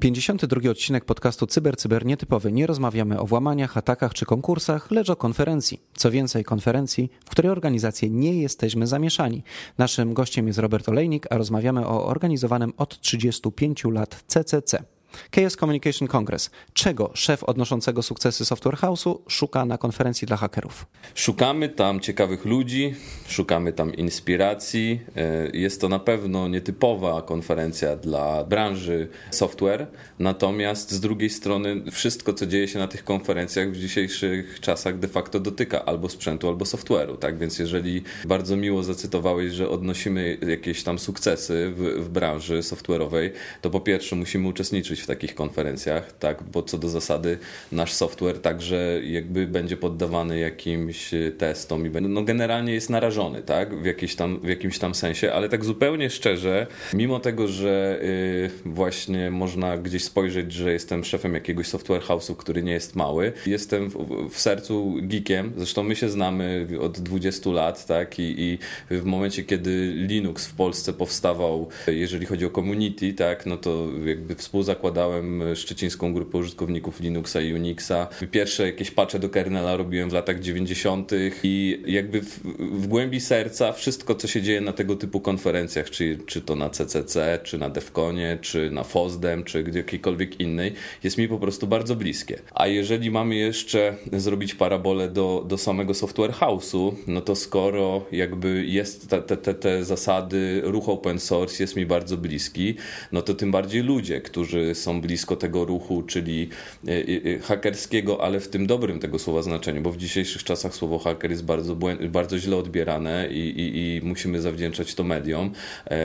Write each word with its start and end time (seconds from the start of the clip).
52 0.00 0.70
odcinek 0.70 1.04
podcastu 1.04 1.46
Cyber 1.46 1.76
Cyber 1.76 2.06
Nietypowy. 2.06 2.52
Nie 2.52 2.66
rozmawiamy 2.66 3.20
o 3.20 3.26
włamaniach, 3.26 3.76
atakach 3.76 4.14
czy 4.14 4.26
konkursach, 4.26 4.90
lecz 4.90 5.10
o 5.10 5.16
konferencji. 5.16 5.80
Co 5.94 6.10
więcej, 6.10 6.44
konferencji, 6.44 7.10
w 7.24 7.30
której 7.30 7.52
organizacje 7.52 8.10
nie 8.10 8.42
jesteśmy 8.42 8.86
zamieszani. 8.86 9.42
Naszym 9.78 10.14
gościem 10.14 10.46
jest 10.46 10.58
Robert 10.58 10.88
Olejnik, 10.88 11.26
a 11.30 11.38
rozmawiamy 11.38 11.86
o 11.86 12.06
organizowanym 12.06 12.72
od 12.76 13.00
35 13.00 13.84
lat 13.84 14.24
CCC. 14.26 14.84
KS 15.30 15.56
Communication 15.56 16.08
Congress. 16.08 16.50
Czego 16.72 17.10
szef 17.14 17.44
odnoszącego 17.44 18.02
sukcesy 18.02 18.44
Software 18.44 18.76
House'u 18.76 19.18
szuka 19.28 19.64
na 19.64 19.78
konferencji 19.78 20.26
dla 20.26 20.36
hakerów? 20.36 20.86
Szukamy 21.14 21.68
tam 21.68 22.00
ciekawych 22.00 22.44
ludzi, 22.44 22.94
szukamy 23.28 23.72
tam 23.72 23.94
inspiracji. 23.94 25.00
E, 25.16 25.50
jest 25.56 25.80
to 25.80 25.88
na 25.88 25.98
pewno 25.98 26.48
nietypowa 26.48 27.22
konferencja 27.22 27.96
dla 27.96 28.44
branży 28.44 29.08
software, 29.30 29.86
natomiast 30.18 30.90
z 30.90 31.00
drugiej 31.00 31.30
strony 31.30 31.82
wszystko, 31.90 32.32
co 32.32 32.46
dzieje 32.46 32.68
się 32.68 32.78
na 32.78 32.88
tych 32.88 33.04
konferencjach 33.04 33.72
w 33.72 33.76
dzisiejszych 33.76 34.60
czasach 34.60 34.98
de 34.98 35.08
facto 35.08 35.40
dotyka 35.40 35.84
albo 35.84 36.08
sprzętu, 36.08 36.48
albo 36.48 36.64
software'u. 36.64 37.16
Tak 37.16 37.38
więc 37.38 37.58
jeżeli 37.58 38.02
bardzo 38.24 38.56
miło 38.56 38.82
zacytowałeś, 38.82 39.52
że 39.52 39.68
odnosimy 39.68 40.38
jakieś 40.48 40.82
tam 40.82 40.98
sukcesy 40.98 41.72
w, 41.76 42.04
w 42.04 42.08
branży 42.08 42.60
software'owej, 42.60 43.30
to 43.60 43.70
po 43.70 43.80
pierwsze 43.80 44.16
musimy 44.16 44.48
uczestniczyć 44.48 44.99
w 45.00 45.06
takich 45.06 45.34
konferencjach, 45.34 46.12
tak, 46.18 46.42
bo 46.42 46.62
co 46.62 46.78
do 46.78 46.88
zasady 46.88 47.38
nasz 47.72 47.92
software 47.92 48.40
także 48.40 49.00
jakby 49.04 49.46
będzie 49.46 49.76
poddawany 49.76 50.38
jakimś 50.38 51.10
testom 51.38 51.86
i 51.86 51.90
no 52.00 52.22
generalnie 52.22 52.72
jest 52.72 52.90
narażony, 52.90 53.42
tak, 53.42 53.82
w, 53.82 53.84
jakiś 53.84 54.14
tam, 54.14 54.40
w 54.40 54.48
jakimś 54.48 54.78
tam 54.78 54.94
sensie, 54.94 55.32
ale 55.32 55.48
tak 55.48 55.64
zupełnie 55.64 56.10
szczerze, 56.10 56.66
mimo 56.94 57.20
tego, 57.20 57.48
że 57.48 58.00
yy, 58.02 58.72
właśnie 58.72 59.30
można 59.30 59.78
gdzieś 59.78 60.04
spojrzeć, 60.04 60.52
że 60.52 60.72
jestem 60.72 61.04
szefem 61.04 61.34
jakiegoś 61.34 61.66
software 61.66 62.02
house'u, 62.02 62.36
który 62.36 62.62
nie 62.62 62.72
jest 62.72 62.96
mały, 62.96 63.32
jestem 63.46 63.90
w, 63.90 64.28
w 64.30 64.40
sercu 64.40 64.94
geekiem, 65.02 65.52
zresztą 65.56 65.82
my 65.82 65.96
się 65.96 66.08
znamy 66.08 66.66
od 66.80 67.00
20 67.00 67.50
lat, 67.50 67.86
tak, 67.86 68.18
i, 68.18 68.34
i 68.38 68.58
w 68.90 69.04
momencie, 69.04 69.44
kiedy 69.44 69.92
Linux 69.94 70.46
w 70.46 70.54
Polsce 70.54 70.92
powstawał, 70.92 71.68
jeżeli 71.86 72.26
chodzi 72.26 72.46
o 72.46 72.50
community, 72.50 73.12
tak, 73.12 73.46
no 73.46 73.56
to 73.56 73.88
jakby 74.04 74.34
współzakładałem 74.34 74.89
zakładałem 74.90 75.42
szczecińską 75.54 76.14
grupę 76.14 76.38
użytkowników 76.38 77.00
Linuxa 77.00 77.36
i 77.40 77.54
Unixa. 77.54 78.08
Pierwsze 78.30 78.66
jakieś 78.66 78.90
patche 78.90 79.18
do 79.18 79.28
kernela 79.28 79.76
robiłem 79.76 80.10
w 80.10 80.12
latach 80.12 80.40
90. 80.40 81.10
i 81.42 81.82
jakby 81.86 82.22
w, 82.22 82.40
w 82.58 82.86
głębi 82.86 83.20
serca 83.20 83.72
wszystko, 83.72 84.14
co 84.14 84.28
się 84.28 84.42
dzieje 84.42 84.60
na 84.60 84.72
tego 84.72 84.96
typu 84.96 85.20
konferencjach, 85.20 85.90
czy, 85.90 86.18
czy 86.26 86.40
to 86.40 86.56
na 86.56 86.70
CCC, 86.70 87.38
czy 87.42 87.58
na 87.58 87.70
DEFCONie, 87.70 88.38
czy 88.40 88.70
na 88.70 88.84
FOSDEM, 88.84 89.44
czy 89.44 89.64
jakiejkolwiek 89.74 90.40
innej, 90.40 90.72
jest 91.04 91.18
mi 91.18 91.28
po 91.28 91.38
prostu 91.38 91.66
bardzo 91.66 91.96
bliskie. 91.96 92.38
A 92.54 92.66
jeżeli 92.66 93.10
mamy 93.10 93.36
jeszcze 93.36 93.96
zrobić 94.12 94.54
parabolę 94.54 95.08
do, 95.08 95.44
do 95.48 95.58
samego 95.58 95.94
software 95.94 96.32
house'u, 96.32 96.92
no 97.06 97.20
to 97.20 97.36
skoro 97.36 98.06
jakby 98.12 98.66
jest 98.66 99.08
te, 99.08 99.22
te, 99.22 99.54
te 99.54 99.84
zasady, 99.84 100.60
ruch 100.64 100.88
open 100.88 101.20
source 101.20 101.62
jest 101.62 101.76
mi 101.76 101.86
bardzo 101.86 102.16
bliski, 102.16 102.74
no 103.12 103.22
to 103.22 103.34
tym 103.34 103.50
bardziej 103.50 103.82
ludzie, 103.82 104.20
którzy 104.20 104.74
są 104.80 105.00
blisko 105.00 105.36
tego 105.36 105.64
ruchu, 105.64 106.02
czyli 106.02 106.48
e, 106.88 106.90
e, 106.90 107.34
e, 107.36 107.38
hakerskiego, 107.38 108.24
ale 108.24 108.40
w 108.40 108.48
tym 108.48 108.66
dobrym 108.66 108.98
tego 109.00 109.18
słowa 109.18 109.42
znaczeniu, 109.42 109.82
bo 109.82 109.92
w 109.92 109.96
dzisiejszych 109.96 110.44
czasach 110.44 110.74
słowo 110.74 110.98
haker 110.98 111.30
jest 111.30 111.44
bardzo, 111.44 111.76
bardzo 112.08 112.38
źle 112.38 112.56
odbierane 112.56 113.28
i, 113.30 113.60
i, 113.60 113.96
i 113.96 114.00
musimy 114.04 114.40
zawdzięczać 114.40 114.94
to 114.94 115.04
mediom. 115.04 115.50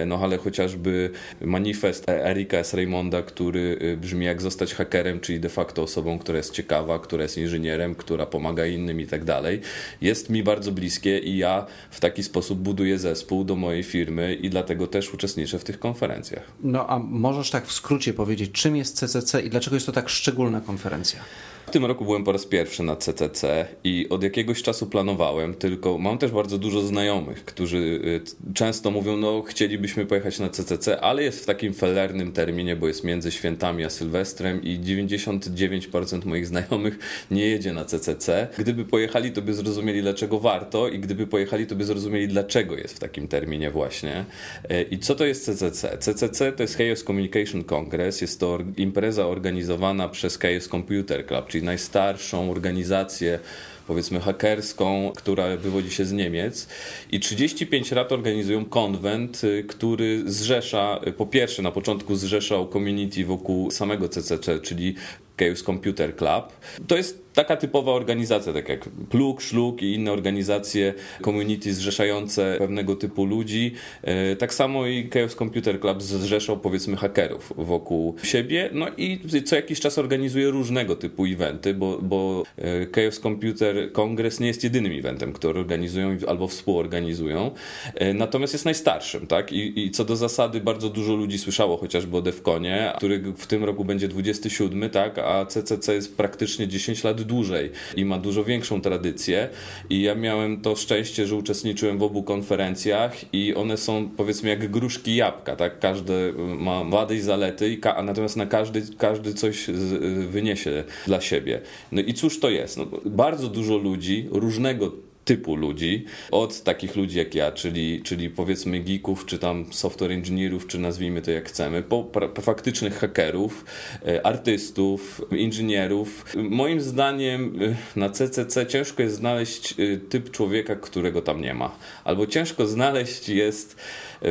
No 0.06 0.20
ale 0.24 0.38
chociażby 0.38 1.10
manifest 1.42 2.10
Erika 2.10 2.58
S. 2.58 2.74
Raymonda, 2.74 3.22
który 3.22 3.98
brzmi 4.02 4.26
jak 4.26 4.42
zostać 4.42 4.74
hakerem, 4.74 5.20
czyli 5.20 5.40
de 5.40 5.50
facto 5.50 5.84
osobą, 5.84 6.20
która 6.20 6.38
jest 6.38 6.54
ciekawa, 6.54 7.00
która 7.00 7.24
jest 7.24 7.38
inżynierem, 7.38 7.96
która 7.96 8.26
pomaga 8.26 8.66
innym 8.66 9.02
i 9.02 9.08
tak 9.08 9.24
dalej, 9.24 9.62
jest 10.02 10.30
mi 10.30 10.44
bardzo 10.44 10.72
bliskie 10.72 11.20
i 11.20 11.38
ja 11.38 11.66
w 11.90 12.00
taki 12.00 12.24
sposób 12.24 12.60
buduję 12.60 13.00
zespół 13.00 13.44
do 13.44 13.56
mojej 13.56 13.84
firmy 13.84 14.36
i 14.36 14.50
dlatego 14.50 14.88
też 14.88 15.14
uczestniczę 15.14 15.60
w 15.60 15.64
tych 15.64 15.80
konferencjach. 15.80 16.44
No 16.64 16.90
a 16.90 17.00
możesz 17.00 17.52
tak 17.52 17.68
w 17.68 17.72
skrócie 17.72 18.14
powiedzieć, 18.14 18.52
czym 18.66 18.76
jest 18.76 18.96
CCC 18.96 19.42
i 19.42 19.50
dlaczego 19.50 19.76
jest 19.76 19.86
to 19.86 19.92
tak 19.92 20.10
szczególna 20.10 20.62
konferencja? 20.62 21.20
W 21.68 21.72
tym 21.72 21.86
roku 21.86 22.06
byłem 22.06 22.24
po 22.24 22.32
raz 22.32 22.46
pierwszy 22.46 22.84
na 22.84 22.96
CCC 22.96 23.68
i 23.84 24.08
od 24.10 24.24
jakiegoś 24.24 24.64
czasu 24.64 24.88
planowałem, 24.88 25.54
tylko 25.54 25.98
mam 25.98 26.18
też 26.18 26.32
bardzo 26.32 26.58
dużo 26.58 26.82
znajomych, 26.82 27.46
którzy 27.46 27.78
y, 27.78 28.54
często 28.54 28.92
mówią, 28.92 29.18
no 29.18 29.42
chcielibyśmy 29.42 30.06
pojechać 30.06 30.40
na 30.40 30.50
CCC, 30.50 31.02
ale 31.02 31.24
jest 31.24 31.44
w 31.44 31.46
takim 31.46 31.74
felernym 31.74 32.32
terminie, 32.32 32.76
bo 32.76 32.88
jest 32.88 33.04
między 33.04 33.32
świętami 33.32 33.84
a 33.84 33.90
Sylwestrem 33.90 34.64
i 34.64 34.80
99% 34.80 36.26
moich 36.26 36.48
znajomych 36.56 37.00
nie 37.32 37.46
jedzie 37.46 37.74
na 37.74 37.86
CCC. 37.86 38.48
Gdyby 38.58 38.86
pojechali, 38.86 39.32
to 39.32 39.42
by 39.42 39.54
zrozumieli, 39.54 40.02
dlaczego 40.02 40.40
warto 40.40 40.90
i 40.90 41.00
gdyby 41.00 41.28
pojechali, 41.28 41.68
to 41.68 41.76
by 41.76 41.86
zrozumieli, 41.86 42.28
dlaczego 42.28 42.78
jest 42.78 42.96
w 42.96 43.00
takim 43.00 43.28
terminie 43.28 43.72
właśnie. 43.72 44.26
E, 44.70 44.82
I 44.82 45.00
co 45.00 45.16
to 45.16 45.26
jest 45.26 45.46
CCC? 45.46 45.98
CCC 45.98 46.52
to 46.52 46.64
jest 46.64 46.78
Chaos 46.78 47.04
Communication 47.04 47.64
Congress, 47.64 48.22
jest 48.22 48.40
to 48.40 48.60
impreza 48.78 49.28
organizowana 49.28 50.10
przez 50.10 50.38
Chaos 50.38 50.68
Computer 50.68 51.26
Club, 51.26 51.55
czyli 51.56 51.66
najstarszą 51.66 52.52
organizację 52.52 53.40
powiedzmy 53.88 54.20
hakerską, 54.20 55.12
która 55.16 55.58
wywodzi 55.58 55.92
się 55.92 56.06
z 56.06 56.12
Niemiec 56.12 56.68
i 57.12 57.20
35 57.20 57.92
lat 57.92 58.12
organizują 58.12 58.66
konwent, 58.66 59.44
y, 59.44 59.64
który 59.68 60.24
zrzesza, 60.26 61.00
y, 61.08 61.12
po 61.12 61.26
pierwsze 61.26 61.62
na 61.62 61.72
początku 61.72 62.16
zrzeszał 62.16 62.70
community 62.70 63.26
wokół 63.26 63.72
samego 63.72 64.10
CCC, 64.10 64.60
czyli 64.60 64.96
Chaos 65.40 65.64
Computer 65.64 66.16
Club. 66.16 66.54
To 66.88 66.98
jest 66.98 67.25
taka 67.36 67.56
typowa 67.58 67.92
organizacja, 67.92 68.54
tak 68.54 68.70
jak 68.70 68.90
Pluk, 69.10 69.42
Szluk 69.42 69.82
i 69.82 69.94
inne 69.94 70.12
organizacje, 70.12 70.94
community 71.24 71.74
zrzeszające 71.74 72.56
pewnego 72.60 72.96
typu 72.96 73.26
ludzi. 73.26 73.74
E, 74.04 74.36
tak 74.36 74.54
samo 74.54 74.88
i 74.88 75.10
Chaos 75.10 75.36
Computer 75.36 75.80
Club 75.80 76.02
zrzeszał 76.02 76.58
powiedzmy 76.58 76.98
hakerów 76.98 77.54
wokół 77.58 78.16
siebie, 78.24 78.70
no 78.74 78.88
i 78.98 79.20
co 79.46 79.56
jakiś 79.56 79.80
czas 79.80 79.98
organizuje 79.98 80.50
różnego 80.50 80.96
typu 80.96 81.26
eventy, 81.26 81.74
bo, 81.74 82.00
bo 82.02 82.44
e, 82.58 82.88
Chaos 82.96 83.20
Computer 83.20 83.92
Congress 83.92 84.40
nie 84.40 84.48
jest 84.48 84.64
jedynym 84.64 85.00
eventem, 85.00 85.34
który 85.34 85.60
organizują 85.60 86.18
albo 86.28 86.48
współorganizują, 86.48 87.52
e, 87.96 88.14
natomiast 88.14 88.54
jest 88.54 88.66
najstarszym, 88.66 89.28
tak? 89.28 89.52
I, 89.52 89.86
I, 89.86 89.92
co 89.92 90.06
do 90.06 90.16
zasady 90.16 90.62
bardzo 90.62 90.90
dużo 90.90 91.16
ludzi 91.16 91.40
słyszało 91.40 91.78
chociażby 91.78 92.18
o 92.18 92.22
Defconie, 92.22 92.94
który 92.98 93.20
w 93.38 93.48
tym 93.48 93.64
roku 93.64 93.86
będzie 93.86 94.08
27, 94.08 94.90
tak? 94.90 95.18
A 95.18 95.46
CCC 95.46 95.94
jest 95.94 96.18
praktycznie 96.18 96.68
10 96.68 97.04
lat 97.04 97.25
dłużej 97.26 97.72
i 97.96 98.06
ma 98.06 98.18
dużo 98.20 98.44
większą 98.44 98.82
tradycję. 98.82 99.50
I 99.90 100.02
ja 100.02 100.16
miałem 100.16 100.62
to 100.62 100.76
szczęście, 100.76 101.28
że 101.28 101.36
uczestniczyłem 101.36 101.98
w 101.98 102.04
obu 102.04 102.24
konferencjach 102.24 103.34
i 103.34 103.56
one 103.56 103.78
są 103.78 104.10
powiedzmy 104.18 104.50
jak 104.50 104.72
gruszki 104.72 105.16
jabłka, 105.16 105.56
tak? 105.56 105.80
Każdy 105.80 106.34
ma 106.38 106.84
wady 106.84 107.16
i 107.16 107.20
zalety, 107.22 107.70
i 107.70 107.78
ka- 107.78 108.04
natomiast 108.04 108.38
na 108.38 108.46
każdy, 108.46 108.84
każdy 108.98 109.34
coś 109.34 109.68
z- 109.68 110.26
wyniesie 110.30 110.84
dla 111.08 111.22
siebie. 111.22 111.62
No 111.92 112.02
i 112.02 112.14
cóż 112.14 112.40
to 112.40 112.50
jest? 112.50 112.78
No, 112.78 112.86
bardzo 113.06 113.48
dużo 113.48 113.78
ludzi 113.78 114.28
różnego 114.32 114.92
typu 115.26 115.56
ludzi, 115.56 116.06
od 116.32 116.64
takich 116.64 116.96
ludzi 116.96 117.18
jak 117.18 117.36
ja, 117.36 117.52
czyli, 117.52 118.02
czyli 118.02 118.30
powiedzmy 118.30 118.80
geeków, 118.80 119.26
czy 119.26 119.40
tam 119.40 119.66
software 119.74 120.12
engineerów, 120.12 120.68
czy 120.68 120.80
nazwijmy 120.80 121.22
to 121.22 121.32
jak 121.32 121.50
chcemy, 121.50 121.84
po, 121.84 122.04
po 122.04 122.42
faktycznych 122.42 123.00
hakerów, 123.00 123.66
e, 124.08 124.26
artystów, 124.26 125.22
inżynierów. 125.32 126.36
Moim 126.36 126.82
zdaniem 126.82 127.60
e, 127.62 128.00
na 128.00 128.10
CCC 128.10 128.66
ciężko 128.66 129.04
jest 129.04 129.16
znaleźć 129.16 129.76
e, 129.80 129.98
typ 129.98 130.32
człowieka, 130.32 130.76
którego 130.76 131.22
tam 131.22 131.42
nie 131.42 131.54
ma. 131.54 131.76
Albo 132.04 132.28
ciężko 132.28 132.68
znaleźć 132.68 133.30
jest 133.30 133.76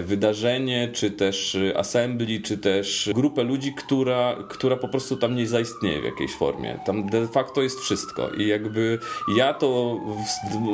wydarzenie, 0.03 0.89
czy 0.93 1.11
też 1.11 1.57
assembly, 1.77 2.41
czy 2.41 2.59
też 2.59 3.11
grupę 3.15 3.43
ludzi, 3.43 3.75
która, 3.75 4.37
która 4.49 4.77
po 4.77 4.89
prostu 4.89 5.17
tam 5.17 5.37
nie 5.37 5.47
zaistnieje 5.47 6.01
w 6.01 6.05
jakiejś 6.05 6.33
formie. 6.35 6.79
Tam 6.87 7.07
de 7.07 7.29
facto 7.29 7.63
jest 7.63 7.81
wszystko 7.81 8.31
i 8.31 8.47
jakby 8.47 8.99
ja 9.37 9.55
to 9.55 10.01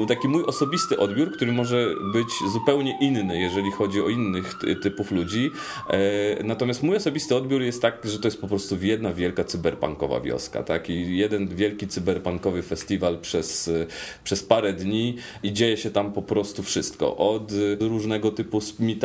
taki 0.08 0.28
mój 0.28 0.44
osobisty 0.44 0.98
odbiór, 0.98 1.32
który 1.32 1.52
może 1.52 1.94
być 2.12 2.28
zupełnie 2.52 2.98
inny, 3.00 3.40
jeżeli 3.40 3.70
chodzi 3.70 4.00
o 4.02 4.08
innych 4.08 4.54
typów 4.82 5.10
ludzi. 5.10 5.50
E, 5.90 6.44
natomiast 6.44 6.82
mój 6.82 6.96
osobisty 6.96 7.34
odbiór 7.34 7.62
jest 7.62 7.82
tak, 7.82 8.00
że 8.04 8.18
to 8.18 8.28
jest 8.28 8.40
po 8.40 8.48
prostu 8.48 8.76
jedna 8.80 9.12
wielka 9.12 9.44
cyberpunkowa 9.44 10.20
wioska, 10.20 10.62
tak? 10.62 10.90
I 10.90 11.16
jeden 11.16 11.48
wielki 11.48 11.88
cyberpunkowy 11.88 12.62
festiwal 12.62 13.18
przez, 13.18 13.70
przez 14.24 14.42
parę 14.42 14.72
dni 14.72 15.16
i 15.42 15.52
dzieje 15.52 15.76
się 15.76 15.90
tam 15.90 16.12
po 16.12 16.22
prostu 16.22 16.62
wszystko. 16.62 17.16
Od 17.16 17.52
różnego 17.80 18.30
typu 18.30 18.60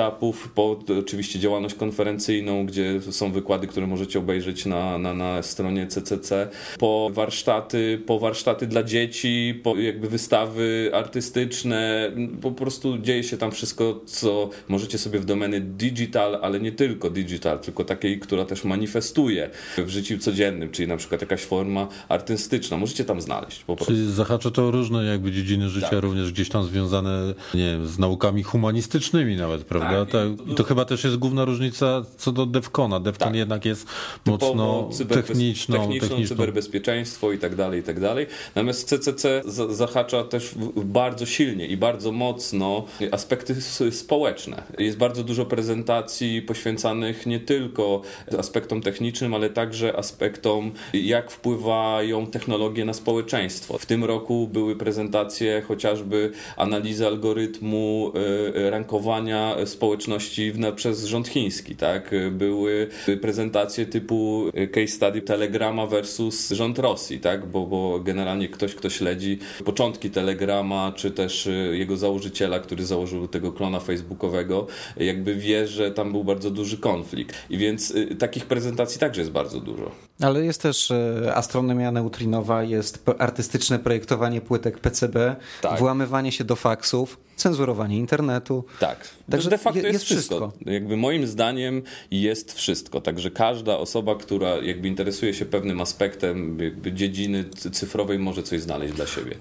meetupów, 0.05 0.49
po 0.55 0.79
oczywiście 0.99 1.39
działalność 1.39 1.75
konferencyjną, 1.75 2.65
gdzie 2.65 3.01
są 3.01 3.31
wykłady, 3.31 3.67
które 3.67 3.87
możecie 3.87 4.19
obejrzeć 4.19 4.65
na, 4.65 4.97
na, 4.97 5.13
na 5.13 5.43
stronie 5.43 5.87
CCC, 5.87 6.49
po 6.79 7.09
warsztaty, 7.13 8.01
po 8.05 8.19
warsztaty 8.19 8.67
dla 8.67 8.83
dzieci, 8.83 9.61
po 9.63 9.75
jakby 9.75 10.09
wystawy 10.09 10.91
artystyczne, 10.93 12.11
po 12.41 12.51
prostu 12.51 12.97
dzieje 12.97 13.23
się 13.23 13.37
tam 13.37 13.51
wszystko, 13.51 14.01
co 14.05 14.49
możecie 14.67 14.97
sobie 14.97 15.19
w 15.19 15.25
domeny 15.25 15.61
digital, 15.61 16.39
ale 16.41 16.59
nie 16.59 16.71
tylko 16.71 17.09
digital, 17.09 17.59
tylko 17.59 17.83
takiej, 17.83 18.19
która 18.19 18.45
też 18.45 18.63
manifestuje 18.63 19.49
w 19.77 19.89
życiu 19.89 20.17
codziennym, 20.17 20.71
czyli 20.71 20.87
na 20.87 20.97
przykład 20.97 21.21
jakaś 21.21 21.41
forma 21.41 21.87
artystyczna. 22.09 22.77
Możecie 22.77 23.05
tam 23.05 23.21
znaleźć 23.21 23.63
po 23.63 23.75
prostu. 23.75 23.93
Czyli 23.93 24.11
zahacza 24.11 24.51
to 24.51 24.71
różne 24.71 25.03
jakby 25.05 25.31
dziedziny 25.31 25.69
życia, 25.69 25.89
tak. 25.89 25.99
również 25.99 26.31
gdzieś 26.31 26.49
tam 26.49 26.63
związane, 26.63 27.33
nie 27.53 27.71
wiem, 27.71 27.87
z 27.87 27.99
naukami 27.99 28.43
humanistycznymi 28.43 29.35
nawet, 29.35 29.63
prawda? 29.63 29.84
Tak. 29.89 30.09
tak. 30.11 30.47
I 30.47 30.55
to 30.55 30.63
chyba 30.63 30.85
też 30.85 31.03
jest 31.03 31.17
główna 31.17 31.45
różnica 31.45 32.03
co 32.17 32.31
do 32.31 32.45
DEFCONa. 32.45 32.99
DEFCON 32.99 33.27
tak. 33.27 33.35
jednak 33.35 33.65
jest 33.65 33.87
mocno 34.25 34.89
techniczną, 35.09 35.77
techniczną, 35.77 36.07
techniczną, 36.07 36.35
cyberbezpieczeństwo 36.35 37.31
i 37.31 37.37
tak 37.37 37.55
dalej, 37.55 37.79
i 37.79 37.83
tak 37.83 37.99
dalej. 37.99 38.27
Natomiast 38.55 38.89
CCC 38.89 39.41
zahacza 39.69 40.23
też 40.23 40.55
bardzo 40.75 41.25
silnie 41.25 41.67
i 41.67 41.77
bardzo 41.77 42.11
mocno 42.11 42.85
aspekty 43.11 43.55
społeczne. 43.91 44.63
Jest 44.79 44.97
bardzo 44.97 45.23
dużo 45.23 45.45
prezentacji 45.45 46.41
poświęcanych 46.41 47.25
nie 47.25 47.39
tylko 47.39 48.01
aspektom 48.39 48.81
technicznym, 48.81 49.33
ale 49.33 49.49
także 49.49 49.97
aspektom, 49.97 50.71
jak 50.93 51.31
wpływają 51.31 52.27
technologie 52.27 52.85
na 52.85 52.93
społeczeństwo. 52.93 53.77
W 53.77 53.85
tym 53.85 54.03
roku 54.03 54.47
były 54.53 54.75
prezentacje 54.75 55.61
chociażby 55.67 56.31
analizy 56.57 57.07
algorytmu 57.07 58.11
e, 58.55 58.69
rankowania 58.69 59.55
społeczności 59.75 60.53
przez 60.75 61.05
rząd 61.05 61.27
chiński. 61.27 61.75
Tak? 61.75 62.11
Były 62.31 62.87
prezentacje 63.21 63.85
typu 63.85 64.45
case 64.71 64.87
study 64.87 65.21
Telegrama 65.21 65.87
versus 65.87 66.51
rząd 66.51 66.79
Rosji, 66.79 67.19
tak? 67.19 67.45
bo, 67.45 67.65
bo 67.65 67.99
generalnie 67.99 68.49
ktoś, 68.49 68.75
kto 68.75 68.89
śledzi 68.89 69.39
początki 69.65 70.09
Telegrama, 70.09 70.93
czy 70.95 71.11
też 71.11 71.49
jego 71.71 71.97
założyciela, 71.97 72.59
który 72.59 72.85
założył 72.85 73.27
tego 73.27 73.51
klona 73.51 73.79
facebookowego, 73.79 74.67
jakby 74.97 75.35
wie, 75.35 75.67
że 75.67 75.91
tam 75.91 76.11
był 76.11 76.23
bardzo 76.23 76.51
duży 76.51 76.77
konflikt. 76.77 77.35
I 77.49 77.57
więc 77.57 77.91
y, 77.91 78.15
takich 78.15 78.45
prezentacji 78.45 78.99
także 78.99 79.21
jest 79.21 79.31
bardzo 79.31 79.59
dużo. 79.59 79.91
Ale 80.21 80.45
jest 80.45 80.61
też 80.61 80.91
y, 80.91 81.31
astronomia 81.35 81.91
neutrinowa, 81.91 82.63
jest 82.63 83.09
artystyczne 83.19 83.79
projektowanie 83.79 84.41
płytek 84.41 84.79
PCB, 84.79 85.35
tak. 85.61 85.79
włamywanie 85.79 86.31
się 86.31 86.43
do 86.43 86.55
faksów, 86.55 87.17
cenzurowanie 87.35 87.97
internetu. 87.97 88.63
Tak, 88.79 89.07
także 89.31 89.49
de 89.49 89.57
facto 89.57 89.79
jest, 89.79 89.93
jest 89.93 90.05
wszystko. 90.05 90.35
wszystko. 90.35 90.71
Jakby 90.71 90.97
moim 90.97 91.27
zdaniem 91.27 91.81
jest 92.11 92.53
wszystko. 92.53 93.01
Także 93.01 93.31
każda 93.31 93.77
osoba, 93.77 94.15
która 94.15 94.55
jakby 94.55 94.87
interesuje 94.87 95.33
się 95.33 95.45
pewnym 95.45 95.81
aspektem 95.81 96.59
dziedziny 96.93 97.45
cyfrowej 97.71 98.19
może 98.19 98.43
coś 98.43 98.61
znaleźć 98.61 98.93
dla 98.93 99.07
siebie. 99.07 99.35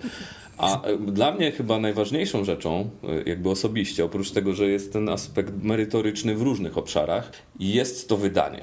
A 0.58 0.82
e, 0.82 0.96
dla 0.98 1.32
mnie 1.32 1.52
chyba 1.52 1.78
najważniejszą 1.78 2.44
rzeczą, 2.44 2.90
e, 3.04 3.28
jakby 3.28 3.50
osobiście, 3.50 4.04
oprócz 4.04 4.30
tego, 4.30 4.54
że 4.54 4.68
jest 4.68 4.92
ten 4.92 5.08
aspekt 5.08 5.52
merytoryczny 5.62 6.34
w 6.34 6.42
różnych 6.42 6.78
obszarach, 6.78 7.32
jest 7.60 8.08
to 8.08 8.16
wydanie, 8.16 8.60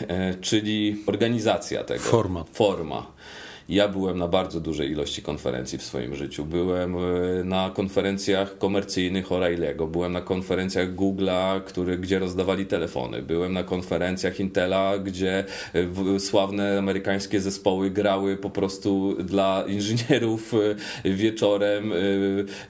e, 0.00 0.34
czyli 0.34 1.02
organizacja 1.06 1.84
tego. 1.84 2.00
Forma. 2.00 2.44
Forma. 2.52 3.06
Ja 3.68 3.88
byłem 3.88 4.18
na 4.18 4.28
bardzo 4.28 4.60
dużej 4.60 4.90
ilości 4.90 5.22
konferencji 5.22 5.78
w 5.78 5.82
swoim 5.82 6.14
życiu. 6.14 6.44
Byłem 6.44 6.96
e, 6.96 7.00
na 7.44 7.70
konferencjach 7.74 8.58
komercyjnych 8.58 9.28
O'Reilly'ego, 9.28 9.90
byłem 9.90 10.12
na 10.12 10.20
konferencjach 10.20 10.94
Google'a, 10.94 11.60
który, 11.60 11.98
gdzie 11.98 12.18
rozdawali 12.18 12.66
telefony, 12.66 13.22
byłem 13.22 13.52
na 13.52 13.62
konferencjach 13.62 14.40
Intela, 14.40 14.98
gdzie 14.98 15.44
e, 16.14 16.20
sławne 16.20 16.78
amerykańskie 16.78 17.40
zespoły 17.40 17.90
grały 17.90 18.36
po 18.36 18.50
prostu 18.50 19.16
dla 19.22 19.64
inżynierów 19.68 20.54
e, 21.04 21.10
wieczorem 21.10 21.92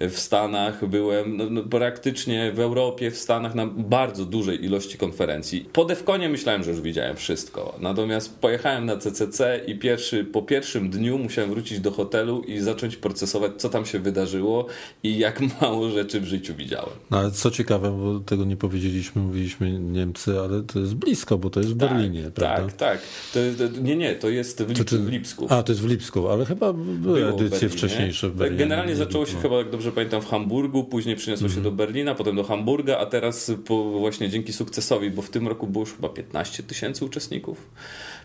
w 0.00 0.14
Stanach. 0.16 0.86
Byłem 0.86 1.36
no, 1.36 1.50
no, 1.50 1.62
praktycznie 1.62 2.52
w 2.52 2.60
Europie, 2.60 3.10
w 3.10 3.18
Stanach 3.18 3.54
na 3.54 3.66
bardzo 3.66 4.24
dużej 4.24 4.64
ilości 4.64 4.98
konferencji. 4.98 5.68
Po 5.72 5.84
Defconie 5.84 6.28
myślałem, 6.28 6.64
że 6.64 6.70
już 6.70 6.80
widziałem 6.80 7.16
wszystko. 7.16 7.76
Natomiast 7.80 8.38
pojechałem 8.38 8.86
na 8.86 8.96
CCC 8.96 9.60
i 9.66 9.78
pierwszy, 9.78 10.24
po 10.24 10.42
pierwszym 10.42 10.83
dniu 10.90 11.18
musiałem 11.18 11.50
wrócić 11.50 11.80
do 11.80 11.90
hotelu 11.90 12.42
i 12.42 12.60
zacząć 12.60 12.96
procesować, 12.96 13.52
co 13.56 13.68
tam 13.68 13.86
się 13.86 13.98
wydarzyło 13.98 14.66
i 15.02 15.18
jak 15.18 15.40
mało 15.60 15.90
rzeczy 15.90 16.20
w 16.20 16.24
życiu 16.24 16.54
widziałem. 16.54 16.94
No 17.10 17.18
ale 17.18 17.30
co 17.30 17.50
ciekawe, 17.50 17.90
bo 17.90 18.20
tego 18.20 18.44
nie 18.44 18.56
powiedzieliśmy, 18.56 19.22
mówiliśmy 19.22 19.70
Niemcy, 19.70 20.40
ale 20.40 20.62
to 20.62 20.80
jest 20.80 20.94
blisko, 20.94 21.38
bo 21.38 21.50
to 21.50 21.60
jest 21.60 21.72
w 21.72 21.78
tak, 21.78 21.90
Berlinie, 21.90 22.22
tak, 22.22 22.32
prawda? 22.32 22.66
Tak, 22.66 22.76
tak. 22.76 23.00
To, 23.32 23.68
to, 23.68 23.80
nie, 23.80 23.96
nie, 23.96 24.14
to 24.14 24.28
jest 24.28 24.62
w, 24.62 24.78
Lip, 24.78 24.90
w 24.90 25.08
Lipsku. 25.08 25.46
A, 25.50 25.62
to 25.62 25.72
jest 25.72 25.82
w 25.82 25.86
Lipsku, 25.86 26.28
ale 26.28 26.44
chyba 26.44 26.72
były 26.72 27.20
Było 27.20 27.28
edycje 27.28 27.68
wcześniejsze 27.68 28.28
w 28.28 28.34
Berlinie. 28.34 28.58
Generalnie 28.58 28.96
zaczęło 28.96 29.26
się 29.26 29.36
chyba, 29.36 29.56
jak 29.56 29.70
dobrze 29.70 29.92
pamiętam, 29.92 30.22
w 30.22 30.28
Hamburgu, 30.28 30.84
później 30.84 31.16
przyniosło 31.16 31.48
się 31.48 31.56
mhm. 31.56 31.64
do 31.64 31.70
Berlina, 31.70 32.14
potem 32.14 32.36
do 32.36 32.44
Hamburga, 32.44 32.98
a 32.98 33.06
teraz 33.06 33.52
po, 33.64 33.84
właśnie 33.84 34.30
dzięki 34.30 34.52
sukcesowi, 34.52 35.10
bo 35.10 35.22
w 35.22 35.30
tym 35.30 35.48
roku 35.48 35.66
było 35.66 35.82
już 35.82 35.94
chyba 35.94 36.08
15 36.08 36.62
tysięcy 36.62 37.04
uczestników. 37.04 37.70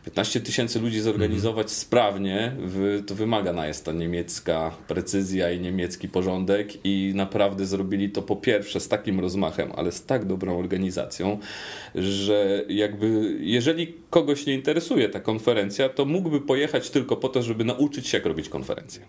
15 0.06 0.42
tysięcy 0.42 0.80
ludzi 0.80 1.00
zorganizować 1.00 1.66
mhm. 1.66 1.80
sprawnie, 1.80 2.49
to 3.08 3.16
wymaga 3.16 3.54
na 3.54 3.68
jest 3.68 3.86
ta 3.86 3.92
niemiecka 3.92 4.72
precyzja 4.88 5.52
i 5.52 5.60
niemiecki 5.60 6.10
porządek 6.10 6.86
i 6.86 7.12
naprawdę 7.16 7.66
zrobili 7.66 8.10
to 8.10 8.22
po 8.22 8.36
pierwsze 8.36 8.80
z 8.80 8.88
takim 8.88 9.20
rozmachem, 9.20 9.72
ale 9.76 9.92
z 9.92 10.06
tak 10.06 10.26
dobrą 10.26 10.60
organizacją, 10.60 11.38
że 11.96 12.64
jakby 12.70 13.38
jeżeli 13.40 13.94
kogoś 14.10 14.46
nie 14.46 14.54
interesuje 14.54 15.10
ta 15.10 15.20
konferencja, 15.20 15.90
to 15.90 16.06
mógłby 16.06 16.42
pojechać 16.42 16.90
tylko 16.90 17.18
po 17.18 17.30
to, 17.30 17.44
żeby 17.44 17.64
nauczyć 17.64 18.08
się 18.08 18.18
jak 18.18 18.26
robić 18.26 18.50
konferencję. 18.50 19.02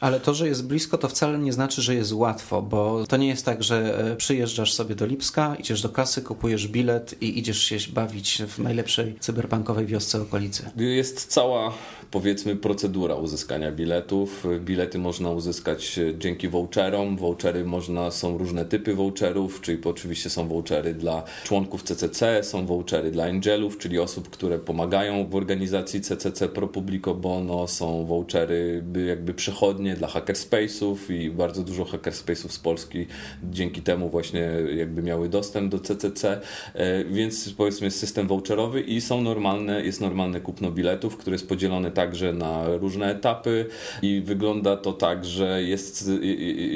Ale 0.00 0.20
to, 0.20 0.34
że 0.34 0.48
jest 0.48 0.66
blisko, 0.66 0.98
to 0.98 1.08
wcale 1.08 1.38
nie 1.38 1.52
znaczy, 1.52 1.82
że 1.82 1.94
jest 1.94 2.12
łatwo, 2.12 2.62
bo 2.62 3.06
to 3.06 3.16
nie 3.16 3.28
jest 3.28 3.44
tak, 3.44 3.62
że 3.62 3.98
e, 4.12 4.16
przyjeżdżasz 4.16 4.72
sobie 4.72 4.94
do 4.94 5.06
Lipska, 5.06 5.56
idziesz 5.58 5.82
do 5.82 5.88
kasy, 5.88 6.22
kupujesz 6.22 6.68
bilet 6.68 7.22
i 7.22 7.38
idziesz 7.38 7.62
się 7.62 7.76
bawić 7.92 8.42
w 8.48 8.58
najlepszej 8.58 9.14
cyberpunkowej 9.20 9.86
wiosce 9.86 10.22
okolicy. 10.22 10.70
Jest 10.76 11.26
cała 11.26 11.72
powiedzmy 12.14 12.56
procedura 12.56 13.14
uzyskania 13.14 13.72
biletów. 13.72 14.46
Bilety 14.60 14.98
można 14.98 15.30
uzyskać 15.30 15.98
e, 15.98 16.18
dzięki 16.18 16.48
voucherom. 16.48 17.16
Vouchery 17.16 17.64
można, 17.64 18.10
są 18.10 18.38
różne 18.38 18.64
typy 18.64 18.94
voucherów, 18.94 19.60
czyli 19.60 19.78
oczywiście 19.84 20.30
są 20.30 20.48
vouchery 20.48 20.94
dla 20.94 21.22
członków 21.44 21.82
CCC, 21.82 22.42
są 22.42 22.66
vouchery 22.66 23.10
dla 23.10 23.24
angelów, 23.24 23.78
czyli 23.78 23.98
osób, 23.98 24.30
które 24.30 24.58
pomagają 24.58 25.26
w 25.26 25.34
organizacji 25.34 26.00
CCC 26.00 26.48
Pro 26.48 26.68
Publico 26.68 27.14
Bono, 27.14 27.68
są 27.68 28.06
vouchery 28.06 28.84
jakby 29.06 29.34
przechodnie 29.34 29.96
dla 29.96 30.08
hackerspace'ów 30.08 30.96
i 31.12 31.30
bardzo 31.30 31.62
dużo 31.62 31.84
hackerspace'ów 31.84 32.48
z 32.48 32.58
Polski 32.58 33.06
dzięki 33.50 33.82
temu 33.82 34.08
właśnie 34.08 34.50
jakby 34.76 35.02
miały 35.02 35.28
dostęp 35.28 35.70
do 35.70 35.78
CCC, 35.78 36.40
e, 36.74 37.04
więc 37.04 37.52
powiedzmy 37.52 37.84
jest 37.84 37.98
system 37.98 38.26
voucherowy 38.26 38.80
i 38.80 39.00
są 39.00 39.20
normalne, 39.22 39.84
jest 39.84 40.00
normalne 40.00 40.40
kupno 40.40 40.70
biletów, 40.70 41.16
które 41.16 41.34
jest 41.34 41.48
podzielone 41.48 41.90
tak 41.90 42.03
także 42.04 42.32
na 42.32 42.76
różne 42.78 43.10
etapy 43.10 43.66
i 44.02 44.22
wygląda 44.24 44.76
to 44.76 44.92
tak, 44.92 45.24
że 45.24 45.62
jest 45.62 46.10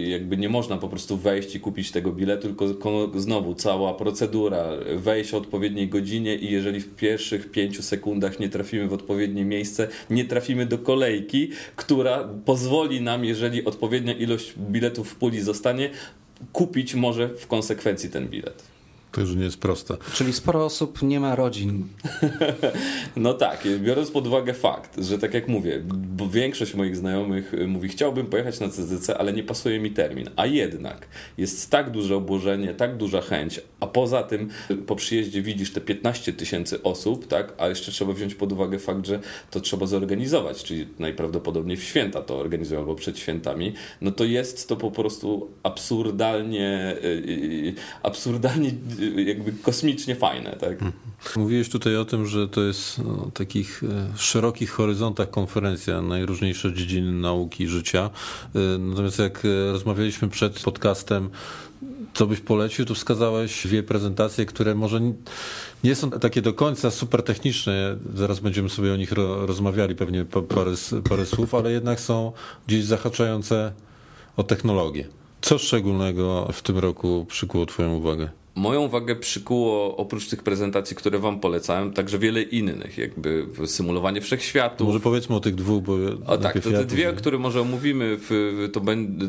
jakby 0.07 0.37
nie 0.37 0.49
można 0.49 0.77
po 0.77 0.89
prostu 0.89 1.17
wejść 1.17 1.55
i 1.55 1.61
kupić 1.61 1.91
tego 1.91 2.13
biletu, 2.13 2.43
tylko 2.43 3.11
znowu 3.15 3.55
cała 3.55 3.95
procedura, 3.95 4.65
wejść 4.97 5.35
o 5.35 5.37
odpowiedniej 5.37 5.89
godzinie 5.89 6.37
i 6.37 6.53
jeżeli 6.53 6.81
w 6.81 6.95
pierwszych 6.95 7.51
pięciu 7.51 7.83
sekundach 7.83 8.41
nie 8.41 8.49
trafimy 8.49 8.89
w 8.89 8.93
odpowiednie 8.93 9.45
miejsce, 9.45 9.89
nie 10.11 10.25
trafimy 10.25 10.67
do 10.67 10.79
kolejki, 10.79 11.51
która 11.77 12.29
pozwoli 12.45 13.01
nam, 13.01 13.25
jeżeli 13.25 13.65
odpowiednia 13.65 14.13
ilość 14.13 14.55
biletów 14.59 15.11
w 15.11 15.15
puli 15.15 15.41
zostanie, 15.41 15.91
kupić 16.53 16.95
może 16.95 17.29
w 17.29 17.47
konsekwencji 17.47 18.11
ten 18.11 18.29
bilet. 18.29 18.78
To 19.19 19.23
już 19.23 19.37
nie 19.37 19.45
jest 19.45 19.61
proste. 19.61 19.97
Czyli 20.15 20.33
sporo 20.33 20.65
osób 20.65 21.03
nie 21.03 21.21
ma 21.21 21.37
rodzin. 21.37 21.89
no 23.17 23.35
tak, 23.35 23.65
biorąc 23.79 24.11
pod 24.11 24.27
uwagę 24.27 24.55
fakt, 24.55 25.05
że 25.05 25.19
tak 25.19 25.35
jak 25.35 25.49
mówię, 25.49 25.83
bo 26.17 26.29
większość 26.29 26.75
moich 26.75 26.97
znajomych 26.97 27.53
mówi, 27.67 27.89
chciałbym 27.89 28.27
pojechać 28.27 28.61
na 28.61 28.69
CCC, 28.69 29.19
ale 29.19 29.33
nie 29.33 29.43
pasuje 29.43 29.81
mi 29.81 29.91
termin. 29.91 30.31
A 30.37 30.47
jednak 30.47 31.09
jest 31.39 31.71
tak 31.71 31.91
duże 31.91 32.17
obłożenie, 32.17 32.75
tak 32.75 32.97
duża 32.97 33.21
chęć, 33.21 33.61
a 33.81 33.87
poza 33.87 34.23
tym 34.23 34.49
po 34.87 34.97
przyjeździe 34.97 35.43
widzisz 35.43 35.73
te 35.73 35.81
15 35.81 36.33
tysięcy 36.33 36.83
osób, 36.83 37.27
tak? 37.27 37.53
A 37.59 37.69
jeszcze 37.69 37.93
trzeba 37.93 38.13
wziąć 38.13 38.35
pod 38.35 38.53
uwagę 38.53 38.79
fakt, 38.79 39.07
że 39.07 39.21
to 39.51 39.61
trzeba 39.61 39.87
zorganizować, 39.87 40.65
czyli 40.65 40.87
najprawdopodobniej 40.99 41.77
w 41.77 41.85
święta 41.85 42.23
to 42.23 42.39
organizują 42.39 42.81
albo 42.81 42.95
przed 42.95 43.19
świętami, 43.19 43.73
no 44.01 44.11
to 44.11 44.25
jest 44.25 44.69
to 44.69 44.77
po 44.77 44.91
prostu 44.91 45.51
absurdalnie, 45.63 46.97
y, 47.05 47.07
y, 47.07 47.75
absurdalnie 48.03 48.69
y, 49.01 49.08
jakby 49.17 49.53
kosmicznie 49.53 50.17
fajne, 50.17 50.57
tak? 50.61 50.73
Mhm. 50.73 50.93
Mówiłeś 51.37 51.69
tutaj 51.69 51.97
o 51.97 52.05
tym, 52.05 52.27
że 52.27 52.49
to 52.49 52.63
jest 52.63 52.99
no, 52.99 53.31
takich 53.35 53.83
szerokich 54.17 54.71
horyzontach 54.71 55.31
konferencja, 55.31 56.03
najróżniejsze 56.03 56.75
dziedziny 56.75 57.13
nauki, 57.13 57.69
życia. 57.69 58.11
Natomiast 58.79 59.19
jak 59.19 59.43
rozmawialiśmy 59.73 60.29
przed 60.29 60.63
podcastem, 60.63 61.31
co 62.15 62.27
byś 62.27 62.41
polecił, 62.41 62.85
tu 62.85 62.95
wskazałeś 62.95 63.67
dwie 63.67 63.83
prezentacje, 63.83 64.47
które 64.47 64.75
może 64.75 65.01
nie 65.85 65.95
są 65.95 66.11
takie 66.11 66.43
do 66.43 66.53
końca 66.53 66.91
super 66.91 67.23
techniczne. 67.23 67.97
Zaraz 68.15 68.41
będziemy 68.41 68.69
sobie 68.69 68.93
o 68.93 68.97
nich 68.97 69.13
rozmawiali, 69.47 69.95
pewnie 69.95 70.25
parę, 70.25 70.73
parę 71.09 71.27
słów, 71.27 71.55
ale 71.55 71.73
jednak 71.73 72.01
są 72.01 72.33
gdzieś 72.67 72.85
zahaczające 72.85 73.73
o 74.37 74.43
technologię. 74.43 75.09
Co 75.41 75.59
szczególnego 75.59 76.49
w 76.53 76.63
tym 76.63 76.79
roku 76.79 77.27
przykuło 77.29 77.67
Twoją 77.67 77.95
uwagę? 77.95 78.29
Moją 78.59 78.83
uwagę 78.83 79.17
przykuło 79.17 79.97
oprócz 79.97 80.29
tych 80.29 80.43
prezentacji, 80.43 80.97
które 80.97 81.19
wam 81.19 81.41
polecałem, 81.41 81.93
także 81.93 82.19
wiele 82.19 82.43
innych, 82.43 82.99
jakby 82.99 83.47
symulowanie 83.67 84.21
wszechświatu. 84.21 84.85
Może 84.85 85.01
powiedzmy 85.01 85.37
o 85.37 85.41
tych 85.41 85.55
dwóch, 85.55 85.83
bo. 85.83 85.95
O 86.27 86.39
tak, 86.39 86.61
to 86.61 86.71
te 86.71 86.85
dwie, 86.85 87.13
które 87.13 87.39
może 87.39 87.61
omówimy, 87.61 88.19
to, 88.73 88.81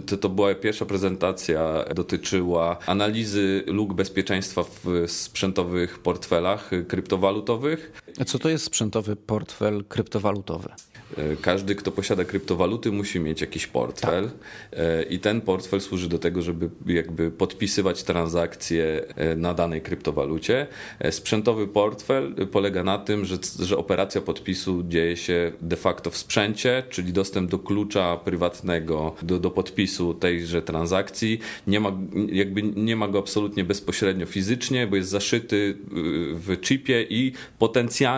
to, 0.06 0.18
to 0.18 0.30
była 0.30 0.56
pierwsza 0.56 0.86
prezentacja, 0.86 1.86
dotyczyła 1.96 2.78
analizy 2.86 3.64
luk 3.68 3.94
bezpieczeństwa 3.94 4.64
w 4.64 5.04
sprzętowych 5.08 6.00
portfelach 6.00 6.70
kryptowalutowych. 6.88 7.92
Co 8.26 8.40
to 8.40 8.50
jest 8.50 8.66
sprzętowy 8.66 9.16
portfel 9.16 9.84
kryptowalutowy? 9.86 10.70
E, 11.18 11.36
każdy, 11.36 11.76
kto 11.76 11.92
posiada 11.92 12.26
kryptowaluty, 12.26 12.92
musi 12.92 13.20
mieć 13.20 13.42
jakiś 13.42 13.68
portfel 13.68 14.26
tak. 14.26 14.80
E, 14.80 15.04
i 15.04 15.20
ten 15.20 15.42
portfel 15.42 15.82
służy 15.82 16.10
do 16.10 16.20
tego, 16.20 16.42
żeby 16.42 16.70
jakby 16.86 17.32
podpisywać 17.32 18.04
transakcje 18.04 19.06
e, 19.16 19.36
na 19.36 19.54
danej 19.54 19.82
kryptowalucie. 19.82 20.68
Sprzętowy 21.12 21.68
portfel 21.68 22.36
polega 22.52 22.84
na 22.84 22.98
tym, 22.98 23.26
że, 23.26 23.38
że 23.60 23.78
operacja 23.78 24.22
podpisu 24.22 24.84
dzieje 24.84 25.18
się 25.18 25.52
de 25.62 25.76
facto 25.76 26.10
w 26.10 26.18
sprzęcie, 26.18 26.84
czyli 26.90 27.14
dostęp 27.14 27.52
do 27.52 27.60
klucza 27.60 28.18
prywatnego 28.18 29.16
do, 29.22 29.40
do 29.40 29.52
podpisu 29.52 30.14
tejże 30.14 30.62
transakcji. 30.62 31.40
Nie 31.68 31.80
ma, 31.80 31.92
jakby 32.32 32.64
nie 32.64 32.96
ma 32.96 33.08
go 33.08 33.20
absolutnie 33.20 33.64
bezpośrednio 33.64 34.26
fizycznie, 34.26 34.88
bo 34.88 34.96
jest 34.96 35.10
zaszyty 35.10 35.78
w 36.34 36.58
chipie 36.62 37.04
i 37.10 37.34
potencjalnie 37.60 38.09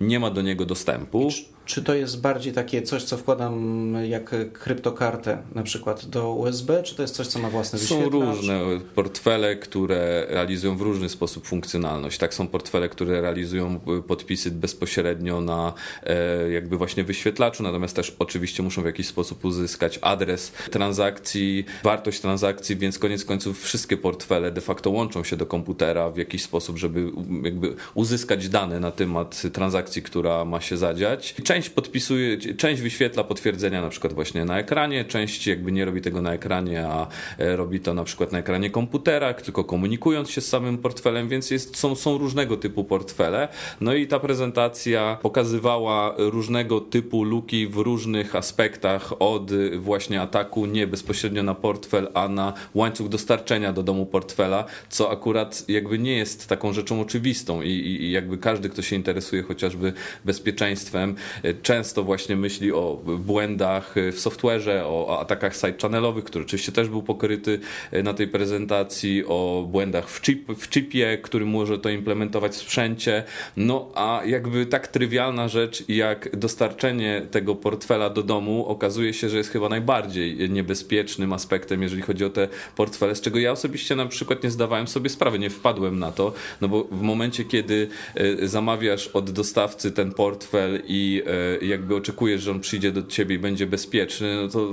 nie 0.00 0.20
ma 0.20 0.30
do 0.30 0.42
niego 0.42 0.66
dostępu. 0.66 1.28
Czy 1.66 1.82
to 1.82 1.94
jest 1.94 2.20
bardziej 2.20 2.52
takie 2.52 2.82
coś, 2.82 3.02
co 3.02 3.16
wkładam 3.16 3.94
jak 4.08 4.52
kryptokartę 4.52 5.38
na 5.54 5.62
przykład 5.62 6.06
do 6.06 6.32
USB, 6.34 6.82
czy 6.82 6.94
to 6.94 7.02
jest 7.02 7.14
coś, 7.14 7.26
co 7.26 7.38
ma 7.38 7.50
własny 7.50 7.78
wyświetlacz? 7.78 8.12
Są 8.12 8.20
różne 8.20 8.60
portfele, 8.94 9.56
które 9.56 10.26
realizują 10.28 10.76
w 10.76 10.80
różny 10.80 11.08
sposób 11.08 11.46
funkcjonalność. 11.46 12.18
Tak 12.18 12.34
są 12.34 12.46
portfele, 12.46 12.88
które 12.88 13.20
realizują 13.20 13.80
podpisy 14.06 14.50
bezpośrednio 14.50 15.40
na 15.40 15.72
e, 16.02 16.50
jakby 16.50 16.76
właśnie 16.76 17.04
wyświetlaczu, 17.04 17.62
natomiast 17.62 17.96
też 17.96 18.16
oczywiście 18.18 18.62
muszą 18.62 18.82
w 18.82 18.86
jakiś 18.86 19.06
sposób 19.06 19.44
uzyskać 19.44 19.98
adres 20.02 20.52
transakcji, 20.70 21.64
wartość 21.82 22.20
transakcji, 22.20 22.76
więc 22.76 22.98
koniec 22.98 23.24
końców 23.24 23.62
wszystkie 23.62 23.96
portfele 23.96 24.50
de 24.50 24.60
facto 24.60 24.90
łączą 24.90 25.24
się 25.24 25.36
do 25.36 25.46
komputera 25.46 26.10
w 26.10 26.16
jakiś 26.16 26.42
sposób, 26.42 26.78
żeby 26.78 27.10
jakby 27.42 27.74
uzyskać 27.94 28.48
dane 28.48 28.80
na 28.80 28.90
temat 28.90 29.42
transakcji, 29.52 30.02
która 30.02 30.44
ma 30.44 30.60
się 30.60 30.76
zadziać. 30.76 31.34
Część 31.52 31.70
podpisuje, 31.70 32.38
część 32.38 32.82
wyświetla 32.82 33.24
potwierdzenia 33.24 33.82
na 33.82 33.88
przykład 33.88 34.12
właśnie 34.12 34.44
na 34.44 34.58
ekranie, 34.58 35.04
część 35.04 35.46
jakby 35.46 35.72
nie 35.72 35.84
robi 35.84 36.00
tego 36.00 36.22
na 36.22 36.32
ekranie, 36.32 36.86
a 36.86 37.06
e, 37.38 37.56
robi 37.56 37.80
to 37.80 37.94
na 37.94 38.04
przykład 38.04 38.32
na 38.32 38.38
ekranie 38.38 38.70
komputera, 38.70 39.34
tylko 39.34 39.64
komunikując 39.64 40.30
się 40.30 40.40
z 40.40 40.48
samym 40.48 40.78
portfelem, 40.78 41.28
więc 41.28 41.50
jest, 41.50 41.76
są, 41.76 41.94
są 41.94 42.18
różnego 42.18 42.56
typu 42.56 42.84
portfele. 42.84 43.48
No 43.80 43.94
i 43.94 44.06
ta 44.06 44.20
prezentacja 44.20 45.18
pokazywała 45.22 46.14
różnego 46.18 46.80
typu 46.80 47.24
luki 47.24 47.66
w 47.66 47.76
różnych 47.76 48.36
aspektach 48.36 49.12
od 49.18 49.50
właśnie 49.76 50.20
ataku 50.20 50.66
nie 50.66 50.86
bezpośrednio 50.86 51.42
na 51.42 51.54
portfel, 51.54 52.08
a 52.14 52.28
na 52.28 52.52
łańcuch 52.74 53.08
dostarczenia 53.08 53.72
do 53.72 53.82
domu 53.82 54.06
portfela, 54.06 54.64
co 54.88 55.10
akurat 55.10 55.68
jakby 55.68 55.98
nie 55.98 56.16
jest 56.16 56.48
taką 56.48 56.72
rzeczą 56.72 57.00
oczywistą 57.00 57.62
i, 57.62 57.68
i 57.70 58.10
jakby 58.10 58.38
każdy, 58.38 58.68
kto 58.68 58.82
się 58.82 58.96
interesuje 58.96 59.42
chociażby 59.42 59.92
bezpieczeństwem, 60.24 61.16
często 61.62 62.02
właśnie 62.02 62.36
myśli 62.36 62.72
o 62.72 63.00
błędach 63.18 63.94
w 63.96 64.16
software'ze, 64.16 64.82
o 64.84 65.20
atakach 65.20 65.54
side-channelowych, 65.54 66.22
który 66.22 66.44
oczywiście 66.44 66.72
też 66.72 66.88
był 66.88 67.02
pokryty 67.02 67.60
e, 67.90 68.02
na 68.02 68.14
tej 68.14 68.28
prezentacji, 68.28 69.24
o 69.26 69.68
błędach 69.68 70.08
w, 70.08 70.20
chip, 70.20 70.52
w 70.52 70.68
chipie, 70.70 71.18
który 71.22 71.46
może 71.46 71.78
to 71.78 71.88
implementować 71.88 72.52
w 72.52 72.56
sprzęcie. 72.56 73.22
No 73.56 73.88
a 73.94 74.22
jakby 74.26 74.66
tak 74.66 74.88
trywialna 74.88 75.48
rzecz 75.48 75.88
jak 75.88 76.36
dostarczenie 76.36 77.22
tego 77.30 77.54
portfela 77.54 78.10
do 78.10 78.22
domu 78.22 78.66
okazuje 78.66 79.14
się, 79.14 79.28
że 79.28 79.36
jest 79.36 79.50
chyba 79.50 79.68
najbardziej 79.68 80.50
niebezpiecznym 80.50 81.32
aspektem, 81.32 81.82
jeżeli 81.82 82.02
chodzi 82.02 82.24
o 82.24 82.30
te 82.30 82.48
portfele, 82.76 83.14
z 83.14 83.20
czego 83.20 83.38
ja 83.38 83.52
osobiście 83.52 83.96
na 83.96 84.06
przykład 84.06 84.44
nie 84.44 84.50
zdawałem 84.50 84.88
sobie 84.88 85.10
sprawy, 85.10 85.38
nie 85.38 85.50
wpadłem 85.50 85.98
na 85.98 86.12
to, 86.12 86.32
no 86.60 86.68
bo 86.68 86.84
w 86.84 87.02
momencie, 87.02 87.44
kiedy 87.44 87.88
e, 88.14 88.48
zamawiasz 88.48 89.08
od 89.08 89.30
dostawcy 89.30 89.92
ten 89.92 90.12
portfel 90.12 90.82
i 90.86 91.22
e, 91.26 91.31
jakby 91.62 91.96
oczekujesz, 91.96 92.42
że 92.42 92.50
on 92.50 92.60
przyjdzie 92.60 92.92
do 92.92 93.02
ciebie 93.02 93.34
i 93.34 93.38
będzie 93.38 93.66
bezpieczny, 93.66 94.36
no 94.42 94.48
to 94.48 94.70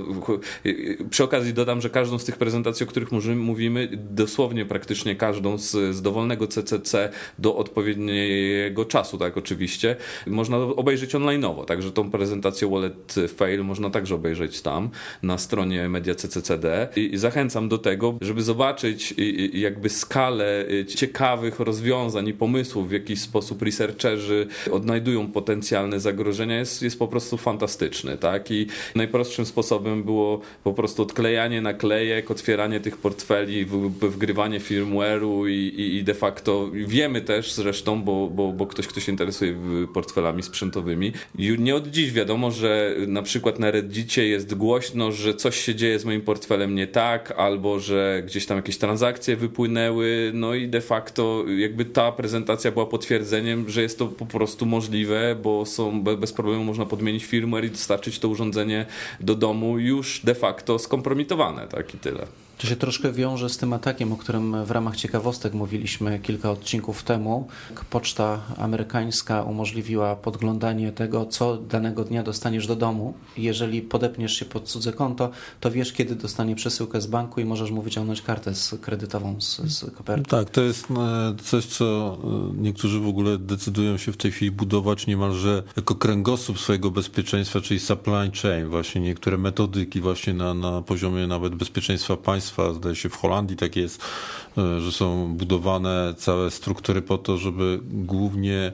e, 0.66 1.10
przy 1.10 1.24
okazji 1.24 1.54
dodam, 1.54 1.82
że 1.82 1.90
każdą 1.90 2.20
z 2.20 2.26
tych 2.26 2.38
prezentacji, 2.38 2.84
o 2.84 2.88
których 2.88 3.10
mówimy, 3.36 3.90
dosłownie 4.12 4.66
praktycznie 4.66 5.16
każdą 5.16 5.58
z, 5.58 5.96
z 5.96 6.02
dowolnego 6.02 6.48
CCC 6.48 7.10
do 7.40 7.56
odpowiedniego 7.56 8.86
czasu, 8.86 9.18
tak 9.18 9.38
oczywiście, 9.38 9.96
można 10.28 10.58
obejrzeć 10.58 11.14
online'owo, 11.14 11.66
także 11.66 11.92
tą 11.92 12.12
prezentację 12.12 12.70
Wallet 12.70 13.16
Fail 13.36 13.64
można 13.64 13.90
także 13.90 14.16
obejrzeć 14.16 14.62
tam 14.62 14.90
na 15.24 15.38
stronie 15.38 15.90
Media 15.90 16.16
CCCD 16.16 16.88
i 16.96 17.18
zachęcam 17.18 17.70
do 17.70 17.78
tego, 17.78 18.18
żeby 18.22 18.42
zobaczyć 18.42 19.14
jakby 19.54 19.90
skalę 19.90 20.66
e, 20.68 20.86
ciekawych 20.86 21.60
rozwiązań 21.60 22.28
i 22.28 22.34
pomysłów, 22.34 22.90
w 22.90 22.92
jaki 22.92 23.16
sposób 23.16 23.62
researcherzy 23.62 24.48
odnajdują 24.72 25.32
potencjalne 25.32 26.00
zagrożenia 26.00 26.49
jest, 26.56 26.82
jest 26.82 27.00
po 27.00 27.08
prostu 27.08 27.38
fantastyczny, 27.38 28.18
tak? 28.18 28.52
I 28.52 28.68
najprostszym 28.96 29.46
sposobem 29.46 30.04
było 30.04 30.42
po 30.64 30.74
prostu 30.74 31.04
odklejanie 31.04 31.62
naklejek, 31.62 32.32
otwieranie 32.32 32.80
tych 32.80 32.98
portfeli, 32.98 33.66
wgrywanie 34.02 34.60
firmware'u 34.60 35.50
i, 35.50 35.52
i, 35.52 35.96
i 35.96 36.04
de 36.04 36.14
facto 36.14 36.70
wiemy 36.74 37.22
też 37.22 37.54
zresztą, 37.54 38.04
bo, 38.04 38.28
bo, 38.28 38.52
bo 38.52 38.68
ktoś, 38.68 38.88
kto 38.88 39.00
się 39.00 39.12
interesuje 39.12 39.56
portfelami 39.94 40.44
sprzętowymi, 40.44 41.14
nie 41.60 41.76
od 41.76 41.88
dziś 41.88 42.12
wiadomo, 42.12 42.52
że 42.52 42.96
na 43.08 43.22
przykład 43.22 43.60
na 43.60 43.72
Reddicie 43.72 44.28
jest 44.28 44.56
głośno, 44.56 45.12
że 45.12 45.34
coś 45.34 45.60
się 45.60 45.76
dzieje 45.76 46.00
z 46.00 46.06
moim 46.06 46.22
portfelem 46.22 46.76
nie 46.76 46.88
tak, 46.88 47.34
albo 47.38 47.80
że 47.80 48.24
gdzieś 48.26 48.46
tam 48.46 48.58
jakieś 48.58 48.78
transakcje 48.78 49.36
wypłynęły, 49.36 50.32
no 50.34 50.54
i 50.54 50.68
de 50.68 50.82
facto 50.82 51.46
jakby 51.58 51.86
ta 51.86 52.12
prezentacja 52.12 52.72
była 52.72 52.86
potwierdzeniem, 52.86 53.70
że 53.70 53.82
jest 53.82 54.00
to 54.00 54.08
po 54.08 54.26
prostu 54.26 54.66
możliwe, 54.66 55.36
bo 55.44 55.66
są 55.66 56.04
bez 56.04 56.34
problemu 56.40 56.64
można 56.64 56.86
podmienić 56.86 57.26
firmware 57.26 57.66
i 57.66 57.70
dostarczyć 57.70 58.20
to 58.20 58.28
urządzenie 58.30 58.86
do 59.20 59.36
domu 59.36 59.80
już 59.80 60.22
de 60.24 60.36
facto 60.36 60.80
skompromitowane, 60.80 61.68
tak 61.68 61.96
i 61.96 61.98
tyle. 61.98 62.28
To 62.60 62.68
się 62.68 62.76
troszkę 62.76 63.12
wiąże 63.12 63.50
z 63.50 63.58
tym 63.58 63.74
atakiem, 63.74 64.14
o 64.14 64.18
którym 64.18 64.66
w 64.66 64.72
ramach 64.72 64.96
ciekawostek 64.96 65.54
mówiliśmy 65.54 66.20
kilka 66.20 66.52
odcinków 66.52 67.04
temu. 67.04 67.48
Poczta 67.90 68.42
amerykańska 68.58 69.44
umożliwiła 69.44 70.16
podglądanie 70.16 70.92
tego, 70.92 71.26
co 71.26 71.58
danego 71.58 72.04
dnia 72.04 72.24
dostaniesz 72.24 72.68
do 72.68 72.76
domu. 72.76 73.14
Jeżeli 73.38 73.82
podepniesz 73.82 74.34
się 74.34 74.46
pod 74.46 74.68
cudze 74.68 74.94
konto, 74.94 75.30
to 75.60 75.72
wiesz, 75.72 75.94
kiedy 75.94 76.16
dostanie 76.16 76.56
przesyłkę 76.56 77.02
z 77.02 77.08
banku 77.08 77.42
i 77.42 77.46
możesz 77.46 77.72
mu 77.72 77.82
wyciągnąć 77.82 78.22
kartę 78.22 78.56
z 78.56 78.76
kredytową 78.82 79.42
z, 79.42 79.58
z 79.58 79.96
koperty. 79.96 80.30
Tak, 80.30 80.50
to 80.50 80.62
jest 80.62 80.88
e, 80.92 81.36
coś, 81.44 81.66
co 81.66 82.18
e, 82.24 82.62
niektórzy 82.62 83.00
w 83.00 83.08
ogóle 83.08 83.38
decydują 83.38 83.98
się 83.98 84.12
w 84.12 84.18
tej 84.18 84.32
chwili 84.32 84.52
budować 84.52 85.08
niemalże 85.08 85.64
jako 85.78 85.96
kręgosłup 85.96 86.60
swojego 86.60 86.92
bezpieczeństwa, 86.92 87.62
czyli 87.62 87.80
supply 87.80 88.32
chain, 88.42 88.68
właśnie 88.68 89.02
niektóre 89.02 89.38
metodyki 89.38 90.02
właśnie 90.02 90.34
na, 90.34 90.54
na 90.54 90.82
poziomie 90.82 91.28
nawet 91.28 91.56
bezpieczeństwa 91.56 92.18
państwa 92.18 92.49
państwa, 92.50 92.74
zdaje 92.74 92.96
się 92.96 93.10
w 93.10 93.16
Holandii 93.16 93.58
tak 93.58 93.76
jest, 93.76 94.02
że 94.80 94.92
są 94.92 95.34
budowane 95.34 96.14
całe 96.18 96.52
struktury 96.52 97.02
po 97.02 97.18
to, 97.18 97.38
żeby 97.38 97.80
głównie 97.84 98.74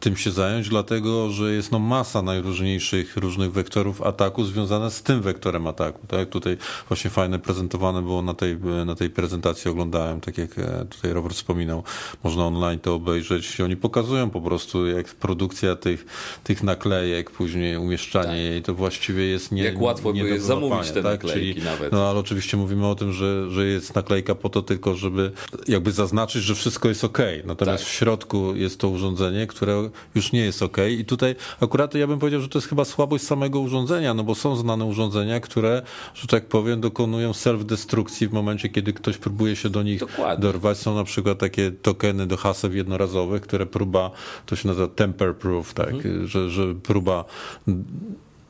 tym 0.00 0.16
się 0.16 0.30
zająć, 0.30 0.68
dlatego 0.68 1.30
że 1.30 1.52
jest 1.52 1.72
no 1.72 1.78
masa 1.78 2.22
najróżniejszych 2.22 3.16
różnych 3.16 3.52
wektorów 3.52 4.02
ataku 4.02 4.44
związane 4.44 4.90
z 4.90 5.02
tym 5.02 5.22
wektorem 5.22 5.66
ataku. 5.66 6.06
Tak? 6.06 6.28
Tutaj 6.28 6.56
właśnie 6.88 7.10
fajne 7.10 7.38
prezentowane 7.38 8.02
było 8.02 8.22
na 8.22 8.34
tej, 8.34 8.56
na 8.86 8.94
tej 8.94 9.10
prezentacji, 9.10 9.70
oglądałem, 9.70 10.20
tak 10.20 10.38
jak 10.38 10.58
e, 10.58 10.86
tutaj 10.90 11.12
Robert 11.12 11.34
wspominał, 11.34 11.82
można 12.24 12.46
online 12.46 12.78
to 12.78 12.94
obejrzeć. 12.94 13.60
Oni 13.60 13.76
pokazują 13.76 14.30
po 14.30 14.40
prostu, 14.40 14.86
jak 14.86 15.06
produkcja 15.06 15.76
tych, 15.76 16.06
tych 16.44 16.62
naklejek, 16.62 17.30
później 17.30 17.76
umieszczanie 17.76 18.26
tak. 18.26 18.36
jej, 18.36 18.62
to 18.62 18.74
właściwie 18.74 19.26
jest 19.26 19.52
nie 19.52 19.64
Jak 19.64 19.80
łatwo 19.80 20.12
nie 20.12 20.24
by 20.24 20.40
zamówić 20.40 20.90
te 20.90 21.02
tak? 21.02 21.04
naklejki 21.04 21.54
Czyli, 21.54 21.64
nawet. 21.64 21.92
No 21.92 22.10
ale 22.10 22.18
oczywiście 22.18 22.56
mówimy 22.56 22.86
o 22.86 22.94
tym, 22.94 23.12
że, 23.12 23.50
że 23.50 23.66
jest 23.66 23.94
naklejka 23.94 24.34
po 24.34 24.48
to 24.48 24.62
tylko, 24.62 24.94
żeby 24.94 25.32
jakby 25.68 25.92
zaznaczyć, 25.92 26.42
że 26.42 26.54
wszystko 26.54 26.88
jest 26.88 27.04
ok. 27.04 27.18
Natomiast 27.44 27.84
tak. 27.84 27.92
w 27.92 27.94
środku 27.94 28.56
jest 28.56 28.80
to 28.80 28.88
urządzenie, 28.88 29.46
które 29.46 29.85
już 30.14 30.32
nie 30.32 30.40
jest 30.40 30.62
ok. 30.62 30.76
I 30.98 31.04
tutaj 31.04 31.34
akurat 31.60 31.94
ja 31.94 32.06
bym 32.06 32.18
powiedział, 32.18 32.40
że 32.40 32.48
to 32.48 32.58
jest 32.58 32.68
chyba 32.68 32.84
słabość 32.84 33.24
samego 33.24 33.60
urządzenia, 33.60 34.14
no 34.14 34.24
bo 34.24 34.34
są 34.34 34.56
znane 34.56 34.84
urządzenia, 34.84 35.40
które, 35.40 35.82
że 36.14 36.26
tak 36.26 36.46
powiem, 36.46 36.80
dokonują 36.80 37.32
self-destrukcji 37.32 38.28
w 38.28 38.32
momencie, 38.32 38.68
kiedy 38.68 38.92
ktoś 38.92 39.18
próbuje 39.18 39.56
się 39.56 39.70
do 39.70 39.82
nich 39.82 40.00
Dokładnie. 40.00 40.42
dorwać. 40.42 40.78
Są 40.78 40.94
na 40.94 41.04
przykład 41.04 41.38
takie 41.38 41.70
tokeny 41.70 42.26
do 42.26 42.36
haseł 42.36 42.72
jednorazowych, 42.72 43.42
które 43.42 43.66
próba, 43.66 44.10
to 44.46 44.56
się 44.56 44.68
nazywa 44.68 44.88
temper 44.88 45.36
proof, 45.36 45.74
tak, 45.74 45.94
mhm. 45.94 46.26
że, 46.26 46.50
że 46.50 46.74
próba 46.74 47.24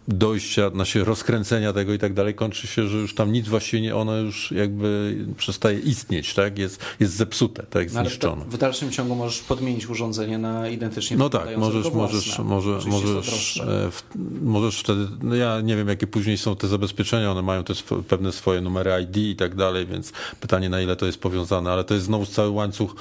dojścia, 0.09 0.71
znaczy 0.71 1.05
rozkręcenia 1.05 1.73
tego 1.73 1.93
i 1.93 1.99
tak 1.99 2.15
dalej, 2.15 2.35
kończy 2.35 2.67
się, 2.67 2.89
że 2.89 2.99
już 2.99 3.15
tam 3.15 3.33
nic 3.33 3.49
właściwie 3.49 3.83
nie, 3.83 3.97
ono 3.97 4.17
już 4.17 4.53
jakby 4.53 5.17
przestaje 5.37 5.79
istnieć, 5.79 6.35
tak? 6.35 6.59
Jest, 6.59 6.85
jest 7.01 7.17
zepsute, 7.17 7.63
tak? 7.63 7.93
No, 7.93 8.01
zniszczone. 8.01 8.45
w 8.45 8.59
dalszym 8.59 8.91
ciągu 8.91 9.15
możesz 9.15 9.41
podmienić 9.41 9.87
urządzenie 9.87 10.39
na 10.39 10.69
identycznie 10.69 11.17
No 11.17 11.29
tak, 11.29 11.57
możesz, 11.57 11.93
możesz, 11.93 12.39
może, 12.39 12.79
możesz, 12.87 13.57
e, 13.57 13.91
w, 13.91 14.03
możesz 14.43 14.81
wtedy, 14.81 15.07
no 15.23 15.35
ja 15.35 15.61
nie 15.61 15.77
wiem, 15.77 15.89
jakie 15.89 16.07
później 16.07 16.39
są 16.39 16.57
te 16.57 16.69
zabezpieczenia, 16.69 17.31
one 17.31 17.43
mają 17.43 17.65
też 17.65 17.85
pewne 18.09 18.33
swoje 18.33 18.61
numery 18.61 19.03
ID 19.03 19.17
i 19.17 19.37
tak 19.37 19.55
dalej, 19.55 19.87
więc 19.87 20.13
pytanie, 20.41 20.69
na 20.69 20.81
ile 20.81 20.97
to 20.97 21.07
jest 21.07 21.19
powiązane, 21.19 21.73
ale 21.73 21.85
to 21.85 21.95
jest 21.95 22.07
znowu 22.07 22.27
cały 22.27 22.51
łańcuch 22.51 22.95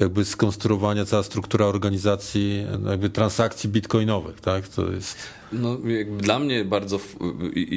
jakby 0.00 0.24
skonstruowania, 0.24 1.04
cała 1.04 1.22
struktura 1.22 1.66
organizacji, 1.66 2.66
jakby 2.90 3.10
transakcji 3.10 3.70
bitcoinowych, 3.70 4.40
tak? 4.40 4.68
To 4.68 4.90
jest... 4.90 5.16
No, 5.52 5.76
dla 6.18 6.38
mnie 6.38 6.64
bardzo 6.64 7.00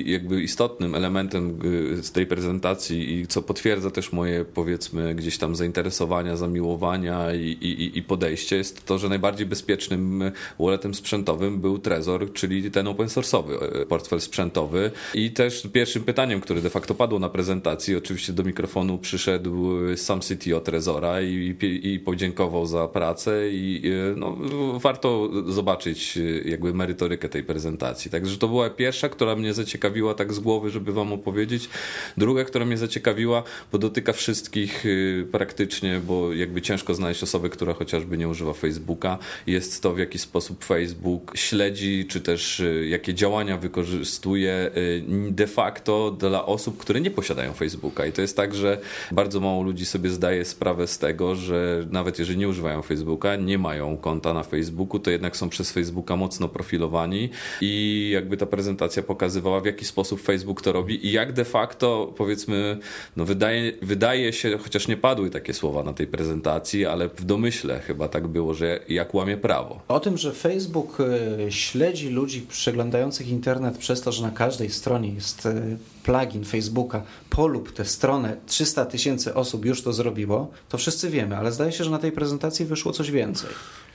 jakby 0.05 0.41
istotnym 0.41 0.95
elementem 0.95 1.59
y, 1.99 2.03
z 2.03 2.11
tej 2.11 2.25
prezentacji 2.25 3.13
i 3.13 3.27
co 3.27 3.41
potwierdza 3.41 3.91
też 3.91 4.11
moje 4.11 4.45
powiedzmy 4.45 5.15
gdzieś 5.15 5.37
tam 5.37 5.55
zainteresowania, 5.55 6.37
zamiłowania 6.37 7.33
i, 7.33 7.57
i, 7.61 7.97
i 7.97 8.03
podejście 8.03 8.55
jest 8.55 8.85
to, 8.85 8.97
że 8.97 9.09
najbardziej 9.09 9.45
bezpiecznym 9.45 10.31
walletem 10.59 10.93
sprzętowym 10.93 11.61
był 11.61 11.79
Trezor, 11.79 12.33
czyli 12.33 12.71
ten 12.71 12.87
open 12.87 13.07
source'owy 13.07 13.81
y, 13.81 13.85
portfel 13.85 14.21
sprzętowy. 14.21 14.91
I 15.13 15.31
też 15.31 15.67
pierwszym 15.73 16.03
pytaniem, 16.03 16.41
które 16.41 16.61
de 16.61 16.69
facto 16.69 16.95
padło 16.95 17.19
na 17.19 17.29
prezentacji, 17.29 17.95
oczywiście 17.95 18.33
do 18.33 18.43
mikrofonu 18.43 18.97
przyszedł 18.97 19.71
sam 19.95 20.19
CTO 20.19 20.59
Trezora 20.59 21.21
i, 21.21 21.55
i, 21.83 21.99
podziękował 21.99 22.65
za 22.65 22.87
pracę 22.87 23.49
i 23.51 23.81
y, 23.85 24.15
no, 24.17 24.37
warto 24.79 25.29
zobaczyć 25.47 26.19
jakby 26.45 26.73
merytorykę 26.73 27.29
tej 27.29 27.43
prezentacji 27.43 27.60
prezentacji. 27.61 28.11
Także 28.11 28.37
to 28.37 28.47
była 28.47 28.69
pierwsza, 28.69 29.09
która 29.09 29.35
mnie 29.35 29.53
zaciekawiła 29.53 30.13
tak 30.13 30.33
z 30.33 30.39
głowy, 30.39 30.69
żeby 30.69 30.93
wam 30.93 31.13
opowiedzieć. 31.13 31.69
Druga, 32.17 32.43
która 32.43 32.65
mnie 32.65 32.77
zaciekawiła, 32.77 33.43
bo 33.71 33.77
dotyka 33.77 34.13
wszystkich 34.13 34.85
y, 34.85 35.27
praktycznie, 35.31 36.01
bo 36.07 36.33
jakby 36.33 36.61
ciężko 36.61 36.93
znaleźć 36.93 37.23
osobę, 37.23 37.49
która 37.49 37.73
chociażby 37.73 38.17
nie 38.17 38.27
używa 38.27 38.53
Facebooka, 38.53 39.17
jest 39.47 39.83
to 39.83 39.93
w 39.93 39.99
jaki 39.99 40.19
sposób 40.19 40.65
Facebook 40.65 41.31
śledzi, 41.35 42.05
czy 42.09 42.21
też 42.21 42.59
y, 42.59 42.87
jakie 42.89 43.13
działania 43.13 43.57
wykorzystuje 43.57 44.71
y, 44.77 45.03
de 45.31 45.47
facto 45.47 46.11
dla 46.11 46.45
osób, 46.45 46.77
które 46.77 47.01
nie 47.01 47.11
posiadają 47.11 47.53
Facebooka. 47.53 48.05
I 48.05 48.11
to 48.11 48.21
jest 48.21 48.37
tak, 48.37 48.55
że 48.55 48.77
bardzo 49.11 49.39
mało 49.39 49.63
ludzi 49.63 49.85
sobie 49.85 50.09
zdaje 50.09 50.45
sprawę 50.45 50.87
z 50.87 50.97
tego, 50.97 51.35
że 51.35 51.85
nawet 51.91 52.19
jeżeli 52.19 52.39
nie 52.39 52.47
używają 52.47 52.81
Facebooka, 52.81 53.35
nie 53.35 53.57
mają 53.57 53.97
konta 53.97 54.33
na 54.33 54.43
Facebooku, 54.43 54.99
to 54.99 55.11
jednak 55.11 55.37
są 55.37 55.49
przez 55.49 55.71
Facebooka 55.71 56.15
mocno 56.15 56.47
profilowani 56.47 57.29
i 57.61 58.09
jakby 58.13 58.37
ta 58.37 58.45
prezentacja 58.45 59.03
pokazywała, 59.03 59.61
w 59.61 59.65
jaki 59.65 59.85
sposób 59.85 60.21
Facebook 60.21 60.61
to 60.61 60.71
robi 60.71 61.07
i 61.07 61.11
jak 61.11 61.33
de 61.33 61.45
facto, 61.45 62.13
powiedzmy, 62.17 62.77
no 63.17 63.25
wydaje, 63.25 63.73
wydaje 63.81 64.33
się, 64.33 64.57
chociaż 64.57 64.87
nie 64.87 64.97
padły 64.97 65.29
takie 65.29 65.53
słowa 65.53 65.83
na 65.83 65.93
tej 65.93 66.07
prezentacji, 66.07 66.85
ale 66.85 67.09
w 67.09 67.25
domyśle 67.25 67.79
chyba 67.79 68.07
tak 68.07 68.27
było, 68.27 68.53
że 68.53 68.79
jak 68.89 69.13
łamie 69.13 69.37
prawo. 69.37 69.79
O 69.87 69.99
tym, 69.99 70.17
że 70.17 70.31
Facebook 70.31 70.97
e, 70.99 71.51
śledzi 71.51 72.09
ludzi 72.09 72.41
przeglądających 72.41 73.27
internet 73.27 73.77
przez 73.77 74.01
to, 74.01 74.11
że 74.11 74.23
na 74.23 74.31
każdej 74.31 74.69
stronie 74.69 75.13
jest 75.13 75.45
e, 75.45 75.77
plugin 76.03 76.45
Facebooka, 76.45 77.03
polub 77.29 77.71
tę 77.71 77.85
stronę, 77.85 78.37
300 78.45 78.85
tysięcy 78.85 79.33
osób 79.33 79.65
już 79.65 79.81
to 79.81 79.93
zrobiło, 79.93 80.51
to 80.69 80.77
wszyscy 80.77 81.09
wiemy, 81.09 81.37
ale 81.37 81.51
zdaje 81.51 81.71
się, 81.71 81.83
że 81.83 81.91
na 81.91 81.99
tej 81.99 82.11
prezentacji 82.11 82.65
wyszło 82.65 82.91
coś 82.91 83.11
więcej. 83.11 83.49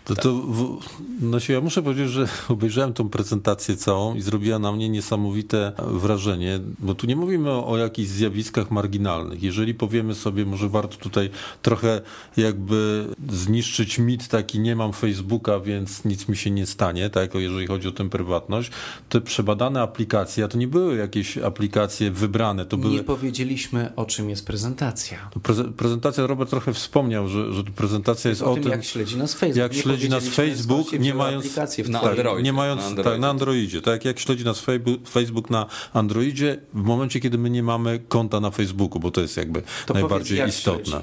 To, 0.06 0.14
to 0.14 0.32
w, 0.32 0.78
no 1.20 1.40
się, 1.40 1.52
ja 1.52 1.60
muszę 1.60 1.82
powiedzieć, 1.82 2.10
że 2.10 2.28
obejrzałem 2.48 2.92
tą 2.92 3.08
prezentację 3.08 3.76
całą 3.76 4.14
i 4.14 4.20
zrobiła 4.20 4.58
na 4.58 4.72
mnie 4.72 4.88
niesamowite 4.88 5.72
wrażenie, 5.78 6.60
bo 6.78 6.94
tu 6.94 7.06
nie 7.06 7.16
mówimy 7.16 7.50
o, 7.50 7.66
o 7.66 7.76
jakichś 7.76 8.08
zjawiskach 8.08 8.70
marginalnych. 8.70 9.42
Jeżeli 9.42 9.74
powiemy 9.74 10.14
sobie, 10.14 10.44
może 10.44 10.68
warto 10.68 10.96
tutaj 10.96 11.30
trochę 11.62 12.00
jakby 12.36 13.06
zniszczyć 13.28 13.98
mit 13.98 14.28
taki, 14.28 14.60
nie 14.60 14.76
mam 14.76 14.92
Facebooka, 14.92 15.60
więc 15.60 16.04
nic 16.04 16.28
mi 16.28 16.36
się 16.36 16.50
nie 16.50 16.66
stanie, 16.66 17.10
tak, 17.10 17.34
jeżeli 17.34 17.66
chodzi 17.66 17.88
o 17.88 17.92
tę 17.92 18.10
prywatność, 18.10 18.70
te 19.08 19.20
przebadane 19.20 19.82
aplikacje, 19.82 20.44
a 20.44 20.48
to 20.48 20.58
nie 20.58 20.68
były 20.68 20.96
jakieś 20.96 21.38
aplikacje 21.38 22.10
wybrane, 22.10 22.66
to 22.66 22.76
były... 22.76 22.94
Nie 22.94 23.04
powiedzieliśmy, 23.04 23.92
o 23.96 24.04
czym 24.04 24.30
jest 24.30 24.46
prezentacja. 24.46 25.30
Prezentacja, 25.76 26.26
Robert 26.26 26.50
trochę 26.50 26.72
wspomniał, 26.72 27.28
że, 27.28 27.52
że 27.52 27.64
prezentacja 27.64 28.28
jest, 28.28 28.40
jest 28.40 28.58
o, 28.58 28.62
tym, 28.62 28.70
jak 28.70 28.84
śledzi 28.84 29.16
nas 29.16 29.34
Facebook. 29.34 29.56
Jak 29.56 29.74
śledzi 29.74 29.95
śledzi 29.96 30.08
nas 30.08 30.28
Facebook, 30.28 30.92
nie 30.92 31.14
mając, 31.14 31.56
na, 31.88 32.00
tak, 32.00 32.10
Androidzie, 32.10 32.42
nie 32.42 32.52
mając 32.52 32.80
na 32.80 32.86
Androidzie. 32.86 33.10
Tak, 33.10 33.20
na 33.20 33.30
Androidzie. 33.30 33.82
Tak 33.82 34.04
jak 34.04 34.18
śledzi 34.18 34.44
nas 34.44 34.64
Facebook 35.10 35.50
na 35.50 35.66
Androidzie 35.92 36.58
w 36.74 36.82
momencie, 36.82 37.20
kiedy 37.20 37.38
my 37.38 37.50
nie 37.50 37.62
mamy 37.62 38.00
konta 38.08 38.40
na 38.40 38.50
Facebooku, 38.50 39.00
bo 39.00 39.10
to 39.10 39.20
jest 39.20 39.36
jakby 39.36 39.62
to 39.86 39.94
najbardziej 39.94 40.38
powiedz, 40.38 40.56
istotne. 40.56 41.02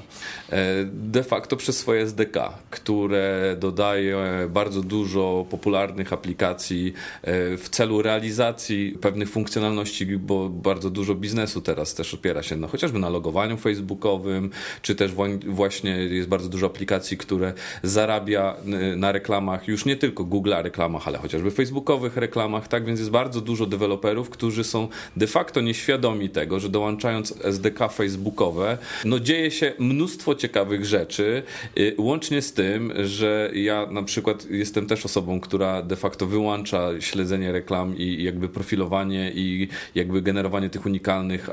E, 0.50 0.84
de 0.84 1.24
facto 1.24 1.56
przez 1.56 1.78
swoje 1.78 2.02
SDK, 2.02 2.52
które 2.70 3.56
dodaje 3.60 4.16
bardzo 4.48 4.82
dużo 4.82 5.46
popularnych 5.50 6.12
aplikacji 6.12 6.92
e, 7.22 7.56
w 7.56 7.68
celu 7.68 8.02
realizacji 8.02 8.98
pewnych 9.00 9.30
funkcjonalności, 9.30 10.06
bo 10.06 10.48
bardzo 10.48 10.90
dużo 10.90 11.14
biznesu 11.14 11.60
teraz 11.60 11.94
też 11.94 12.14
opiera 12.14 12.42
się 12.42 12.56
no, 12.56 12.68
chociażby 12.68 12.98
na 12.98 13.08
logowaniu 13.08 13.56
facebookowym, 13.56 14.50
czy 14.82 14.94
też 14.94 15.12
właśnie 15.46 15.90
jest 15.90 16.28
bardzo 16.28 16.48
dużo 16.48 16.66
aplikacji, 16.66 17.16
które 17.16 17.52
zarabia 17.82 18.56
na 18.96 19.12
reklamach, 19.12 19.68
już 19.68 19.84
nie 19.84 19.96
tylko 19.96 20.24
Google'a 20.24 20.62
reklamach, 20.62 21.08
ale 21.08 21.18
chociażby 21.18 21.50
facebookowych 21.50 22.16
reklamach, 22.16 22.68
tak 22.68 22.84
więc 22.84 22.98
jest 23.00 23.10
bardzo 23.10 23.40
dużo 23.40 23.66
deweloperów, 23.66 24.30
którzy 24.30 24.64
są 24.64 24.88
de 25.16 25.26
facto 25.26 25.60
nieświadomi 25.60 26.28
tego, 26.28 26.60
że 26.60 26.68
dołączając 26.68 27.34
SDK 27.42 27.88
facebookowe, 27.88 28.78
no 29.04 29.20
dzieje 29.20 29.50
się 29.50 29.72
mnóstwo 29.78 30.34
ciekawych 30.34 30.84
rzeczy, 30.84 31.42
y, 31.78 31.94
łącznie 31.98 32.42
z 32.42 32.52
tym, 32.52 32.92
że 33.04 33.50
ja 33.54 33.86
na 33.86 34.02
przykład 34.02 34.50
jestem 34.50 34.86
też 34.86 35.06
osobą, 35.06 35.40
która 35.40 35.82
de 35.82 35.96
facto 35.96 36.26
wyłącza 36.26 37.00
śledzenie 37.00 37.52
reklam 37.52 37.98
i 37.98 38.22
jakby 38.22 38.48
profilowanie 38.48 39.32
i 39.34 39.68
jakby 39.94 40.22
generowanie 40.22 40.70
tych 40.70 40.86
unikalnych 40.86 41.50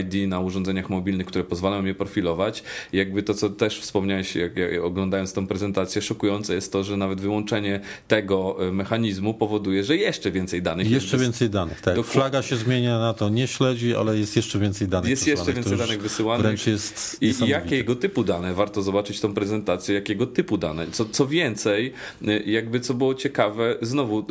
ID 0.00 0.14
e, 0.14 0.26
na 0.26 0.40
urządzeniach 0.40 0.90
mobilnych, 0.90 1.26
które 1.26 1.44
pozwalają 1.44 1.84
je 1.84 1.94
profilować. 1.94 2.62
Jakby 2.92 3.22
to, 3.22 3.34
co 3.34 3.50
też 3.50 3.80
wspomniałeś, 3.80 4.36
jak 4.36 4.52
oglądając 4.82 5.32
tą 5.32 5.46
prezentację, 5.46 6.02
szokujące 6.02 6.39
jest 6.48 6.72
to, 6.72 6.84
że 6.84 6.96
nawet 6.96 7.20
wyłączenie 7.20 7.80
tego 8.08 8.68
e, 8.68 8.72
mechanizmu 8.72 9.34
powoduje, 9.34 9.84
że 9.84 9.96
jeszcze 9.96 10.30
więcej 10.30 10.62
danych 10.62 10.90
Jeszcze 10.90 11.16
jest 11.16 11.24
więcej 11.24 11.50
danych, 11.50 11.80
tak. 11.80 11.94
Dokładnie. 11.94 12.12
Flaga 12.12 12.42
się 12.42 12.56
zmienia 12.56 12.98
na 12.98 13.14
to, 13.14 13.28
nie 13.28 13.46
śledzi, 13.46 13.96
ale 13.96 14.18
jest 14.18 14.36
jeszcze 14.36 14.58
więcej 14.58 14.88
danych 14.88 15.10
Jest 15.10 15.26
jeszcze 15.26 15.52
więcej 15.52 15.78
danych 15.78 16.02
wysyłanych. 16.02 16.46
Wręcz 16.46 16.66
jest 16.66 17.16
I, 17.20 17.34
jakiego 17.46 17.96
typu 17.96 18.24
dane? 18.24 18.54
Warto 18.54 18.82
zobaczyć 18.82 19.20
tą 19.20 19.34
prezentację, 19.34 19.94
jakiego 19.94 20.26
typu 20.26 20.58
dane. 20.58 20.86
Co, 20.92 21.04
co 21.04 21.26
więcej, 21.26 21.92
e, 22.26 22.38
jakby 22.38 22.80
co 22.80 22.94
było 22.94 23.14
ciekawe, 23.14 23.76
znowu 23.82 24.18
e, 24.18 24.24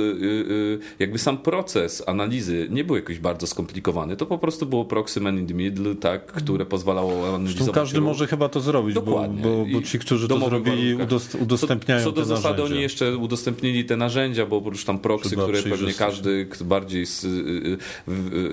jakby 0.99 1.19
sam 1.19 1.37
proces 1.37 2.03
analizy 2.07 2.67
nie 2.71 2.83
był 2.83 2.95
jakoś 2.95 3.19
bardzo 3.19 3.47
skomplikowany. 3.47 4.17
To 4.17 4.25
po 4.25 4.37
prostu 4.37 4.65
było 4.65 4.85
proxy 4.85 5.21
man 5.21 5.39
in 5.39 5.47
the 5.47 5.53
middle, 5.53 5.95
tak, 5.95 6.25
które 6.25 6.65
pozwalało 6.65 7.11
analizować. 7.11 7.55
Zresztą 7.55 7.73
każdy 7.73 8.01
może 8.01 8.27
chyba 8.27 8.49
to 8.49 8.61
zrobić, 8.61 8.95
bo, 8.95 9.01
bo, 9.01 9.65
bo, 9.73 9.81
ci, 9.81 9.99
którzy 9.99 10.27
to 10.27 10.39
zrobili, 10.39 10.97
udostępniają 11.39 11.98
co 12.03 12.11
do 12.11 12.25
zasady 12.25 12.49
narzędzia. 12.49 12.73
oni 12.73 12.81
jeszcze 12.81 13.17
udostępnili 13.17 13.85
te 13.85 13.97
narzędzia, 13.97 14.45
bo 14.45 14.57
oprócz 14.57 14.83
tam 14.83 14.99
proxy, 14.99 15.35
które 15.35 15.63
pewnie 15.63 15.93
każdy 15.93 16.47
bardziej 16.61 17.05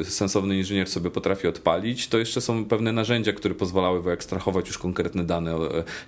sensowny 0.05 0.57
inżynier 0.57 0.89
sobie 0.89 1.11
potrafi 1.11 1.49
odpalić, 1.49 2.09
to 2.09 2.19
jeszcze 2.19 2.41
są 2.41 2.65
pewne 2.65 2.93
narzędzia, 2.93 3.33
które 3.33 3.55
pozwalały 3.55 4.03
wyekstrahować 4.03 4.67
już 4.67 4.79
konkretne 4.79 5.25
dane, 5.25 5.59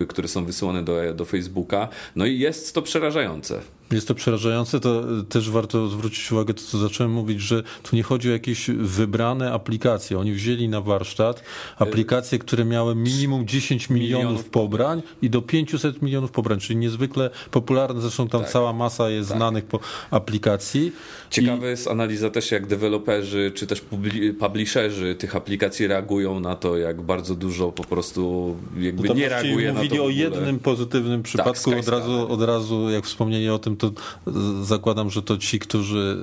które 0.07 0.27
są 0.27 0.45
wysyłane 0.45 0.83
do, 0.83 1.13
do 1.13 1.25
Facebooka. 1.25 1.89
No 2.15 2.25
i 2.25 2.39
jest 2.39 2.73
to 2.73 2.81
przerażające. 2.81 3.61
Jest 3.91 4.07
to 4.07 4.15
przerażające, 4.15 4.79
to 4.79 5.03
też 5.29 5.49
warto 5.49 5.87
zwrócić 5.87 6.31
uwagę 6.31 6.53
to, 6.53 6.61
co 6.61 6.77
zacząłem 6.77 7.13
mówić, 7.13 7.41
że 7.41 7.63
tu 7.83 7.95
nie 7.95 8.03
chodzi 8.03 8.29
o 8.29 8.31
jakieś 8.31 8.69
wybrane 8.69 9.53
aplikacje. 9.53 10.19
Oni 10.19 10.33
wzięli 10.33 10.69
na 10.69 10.81
warsztat 10.81 11.43
aplikacje, 11.77 12.39
które 12.39 12.65
miały 12.65 12.95
minimum 12.95 13.47
10 13.47 13.89
milionów, 13.89 14.25
milionów 14.25 14.49
pobrań 14.49 15.01
i 15.21 15.29
do 15.29 15.41
500 15.41 16.01
milionów 16.01 16.31
pobrań, 16.31 16.59
czyli 16.59 16.79
niezwykle 16.79 17.29
popularne, 17.51 18.01
zresztą 18.01 18.27
tam 18.27 18.41
tak. 18.41 18.49
cała 18.49 18.73
masa 18.73 19.09
jest 19.09 19.29
tak. 19.29 19.37
znanych 19.37 19.63
aplikacji. 20.11 20.91
Ciekawa 21.29 21.67
I... 21.67 21.69
jest 21.69 21.87
analiza 21.87 22.29
też, 22.29 22.51
jak 22.51 22.67
deweloperzy 22.67 23.51
czy 23.55 23.67
też 23.67 23.81
publisherzy 24.39 25.15
tych 25.15 25.35
aplikacji 25.35 25.87
reagują 25.87 26.39
na 26.39 26.55
to, 26.55 26.77
jak 26.77 27.01
bardzo 27.01 27.35
dużo 27.35 27.71
po 27.71 27.83
prostu 27.83 28.55
jakby 28.79 29.09
nie 29.09 29.29
reaguje 29.29 29.73
na 29.73 29.87
to. 29.87 30.05
o 30.05 30.09
jednym 30.09 30.59
pozytywnym 30.59 31.23
przypadku, 31.23 31.71
tak, 31.71 31.79
od, 31.79 31.87
razu, 31.87 32.31
od 32.31 32.41
razu 32.41 32.89
jak 32.89 33.05
wspomnieli 33.05 33.49
o 33.49 33.59
tym, 33.59 33.77
to 33.79 33.91
zakładam, 34.63 35.09
że 35.09 35.21
to 35.21 35.37
ci, 35.37 35.59
którzy... 35.59 36.17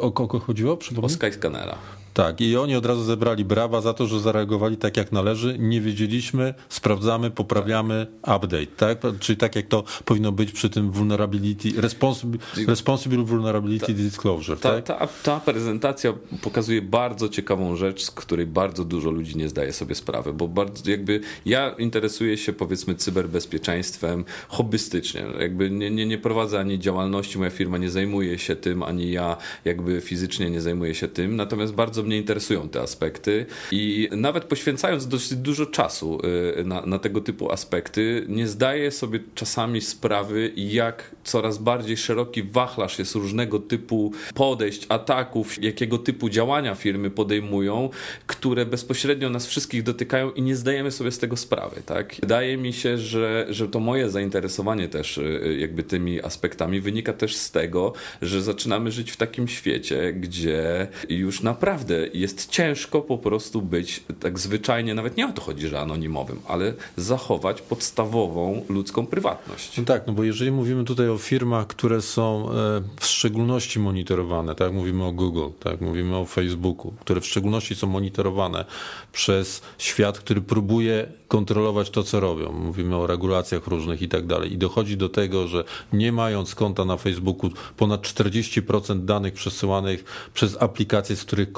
O 0.00 0.12
kogo 0.12 0.38
chodziło? 0.40 0.78
O 1.02 1.08
Skyscannera. 1.08 1.78
Tak, 2.14 2.40
i 2.40 2.56
oni 2.56 2.76
od 2.76 2.86
razu 2.86 3.04
zebrali 3.04 3.44
brawa 3.44 3.80
za 3.80 3.94
to, 3.94 4.06
że 4.06 4.20
zareagowali 4.20 4.76
tak 4.76 4.96
jak 4.96 5.12
należy. 5.12 5.56
Nie 5.58 5.80
wiedzieliśmy, 5.80 6.54
sprawdzamy, 6.68 7.30
poprawiamy, 7.30 8.06
update, 8.22 8.66
tak? 8.66 8.98
Czyli 9.20 9.36
tak 9.36 9.56
jak 9.56 9.66
to 9.66 9.84
powinno 10.04 10.32
być 10.32 10.52
przy 10.52 10.70
tym 10.70 10.90
vulnerability, 10.90 11.80
responsible, 11.80 12.38
responsible 12.66 13.24
vulnerability 13.24 13.86
ta, 13.86 13.92
disclosure, 13.92 14.58
ta, 14.58 14.70
tak? 14.70 14.84
Ta, 14.84 15.08
ta 15.22 15.40
prezentacja 15.40 16.14
pokazuje 16.42 16.82
bardzo 16.82 17.28
ciekawą 17.28 17.76
rzecz, 17.76 18.04
z 18.04 18.10
której 18.10 18.46
bardzo 18.46 18.84
dużo 18.84 19.10
ludzi 19.10 19.36
nie 19.36 19.48
zdaje 19.48 19.72
sobie 19.72 19.94
sprawy, 19.94 20.32
bo 20.32 20.48
bardzo 20.48 20.90
jakby 20.90 21.20
ja 21.46 21.70
interesuję 21.78 22.36
się 22.36 22.52
powiedzmy 22.52 22.94
cyberbezpieczeństwem 22.94 24.24
hobbystycznie, 24.48 25.24
jakby 25.40 25.70
nie, 25.70 25.90
nie, 25.90 26.06
nie 26.06 26.18
prowadzę 26.18 26.60
ani 26.60 26.78
działalności, 26.78 27.38
moja 27.38 27.50
firma 27.50 27.78
nie 27.78 27.90
zajmuje 27.90 28.38
się 28.38 28.56
tym, 28.56 28.82
ani 28.82 29.10
ja 29.10 29.36
jakby 29.64 30.00
fizycznie 30.00 30.50
nie 30.50 30.60
zajmuję 30.60 30.94
się 30.94 31.08
tym, 31.08 31.36
natomiast 31.36 31.72
bardzo 31.74 31.97
mnie 32.02 32.16
interesują 32.16 32.68
te 32.68 32.80
aspekty 32.80 33.46
i 33.72 34.08
nawet 34.12 34.44
poświęcając 34.44 35.08
dość 35.08 35.34
dużo 35.34 35.66
czasu 35.66 36.18
y, 36.60 36.64
na, 36.64 36.86
na 36.86 36.98
tego 36.98 37.20
typu 37.20 37.52
aspekty, 37.52 38.24
nie 38.28 38.48
zdaję 38.48 38.90
sobie 38.90 39.20
czasami 39.34 39.80
sprawy, 39.80 40.52
jak 40.56 41.14
coraz 41.24 41.58
bardziej 41.58 41.96
szeroki 41.96 42.42
wachlarz 42.42 42.98
jest 42.98 43.14
różnego 43.14 43.58
typu 43.58 44.12
podejść, 44.34 44.86
ataków, 44.88 45.62
jakiego 45.62 45.98
typu 45.98 46.28
działania 46.28 46.74
firmy 46.74 47.10
podejmują, 47.10 47.90
które 48.26 48.66
bezpośrednio 48.66 49.30
nas 49.30 49.46
wszystkich 49.46 49.82
dotykają 49.82 50.30
i 50.30 50.42
nie 50.42 50.56
zdajemy 50.56 50.90
sobie 50.90 51.10
z 51.10 51.18
tego 51.18 51.36
sprawy. 51.36 51.82
Tak? 51.86 52.14
Wydaje 52.20 52.56
mi 52.56 52.72
się, 52.72 52.98
że, 52.98 53.46
że 53.50 53.68
to 53.68 53.80
moje 53.80 54.10
zainteresowanie 54.10 54.88
też 54.88 55.18
y, 55.18 55.56
jakby 55.60 55.82
tymi 55.82 56.22
aspektami 56.22 56.80
wynika 56.80 57.12
też 57.12 57.36
z 57.36 57.50
tego, 57.50 57.92
że 58.22 58.42
zaczynamy 58.42 58.90
żyć 58.90 59.10
w 59.10 59.16
takim 59.16 59.48
świecie, 59.48 60.12
gdzie 60.12 60.88
już 61.08 61.42
naprawdę 61.42 61.87
jest 62.12 62.50
ciężko 62.50 63.00
po 63.00 63.18
prostu 63.18 63.62
być 63.62 64.04
tak 64.20 64.38
zwyczajnie, 64.38 64.94
nawet 64.94 65.16
nie 65.16 65.26
o 65.26 65.32
to 65.32 65.42
chodzi, 65.42 65.68
że 65.68 65.80
anonimowym, 65.80 66.40
ale 66.48 66.74
zachować 66.96 67.62
podstawową 67.62 68.64
ludzką 68.68 69.06
prywatność. 69.06 69.76
No 69.78 69.84
tak, 69.84 70.06
no 70.06 70.12
bo 70.12 70.24
jeżeli 70.24 70.52
mówimy 70.52 70.84
tutaj 70.84 71.08
o 71.08 71.18
firmach, 71.18 71.66
które 71.66 72.02
są 72.02 72.50
e, 72.50 72.54
w 73.00 73.06
szczególności 73.06 73.80
monitorowane, 73.80 74.54
tak 74.54 74.72
mówimy 74.72 75.04
o 75.04 75.12
Google, 75.12 75.48
tak 75.60 75.80
mówimy 75.80 76.16
o 76.16 76.24
Facebooku, 76.24 76.92
które 77.00 77.20
w 77.20 77.26
szczególności 77.26 77.74
są 77.74 77.86
monitorowane 77.86 78.64
przez 79.12 79.62
świat, 79.78 80.18
który 80.18 80.40
próbuje 80.40 81.06
kontrolować 81.28 81.90
to, 81.90 82.02
co 82.02 82.20
robią. 82.20 82.52
Mówimy 82.52 82.96
o 82.96 83.06
regulacjach 83.06 83.66
różnych 83.66 84.02
i 84.02 84.08
tak 84.08 84.26
dalej. 84.26 84.52
I 84.52 84.58
dochodzi 84.58 84.96
do 84.96 85.08
tego, 85.08 85.48
że 85.48 85.64
nie 85.92 86.12
mając 86.12 86.54
konta 86.54 86.84
na 86.84 86.96
Facebooku, 86.96 87.50
ponad 87.76 88.02
40% 88.02 89.04
danych 89.04 89.34
przesyłanych 89.34 90.04
przez 90.34 90.62
aplikacje, 90.62 91.16
z 91.16 91.24
których 91.24 91.52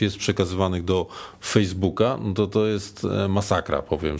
jest 0.00 0.16
przekazywanych 0.16 0.84
do 0.84 1.06
Facebooka, 1.44 2.18
no 2.22 2.34
to 2.34 2.46
to 2.46 2.66
jest 2.66 3.04
e, 3.04 3.28
masakra, 3.28 3.82
powiem 3.82 4.16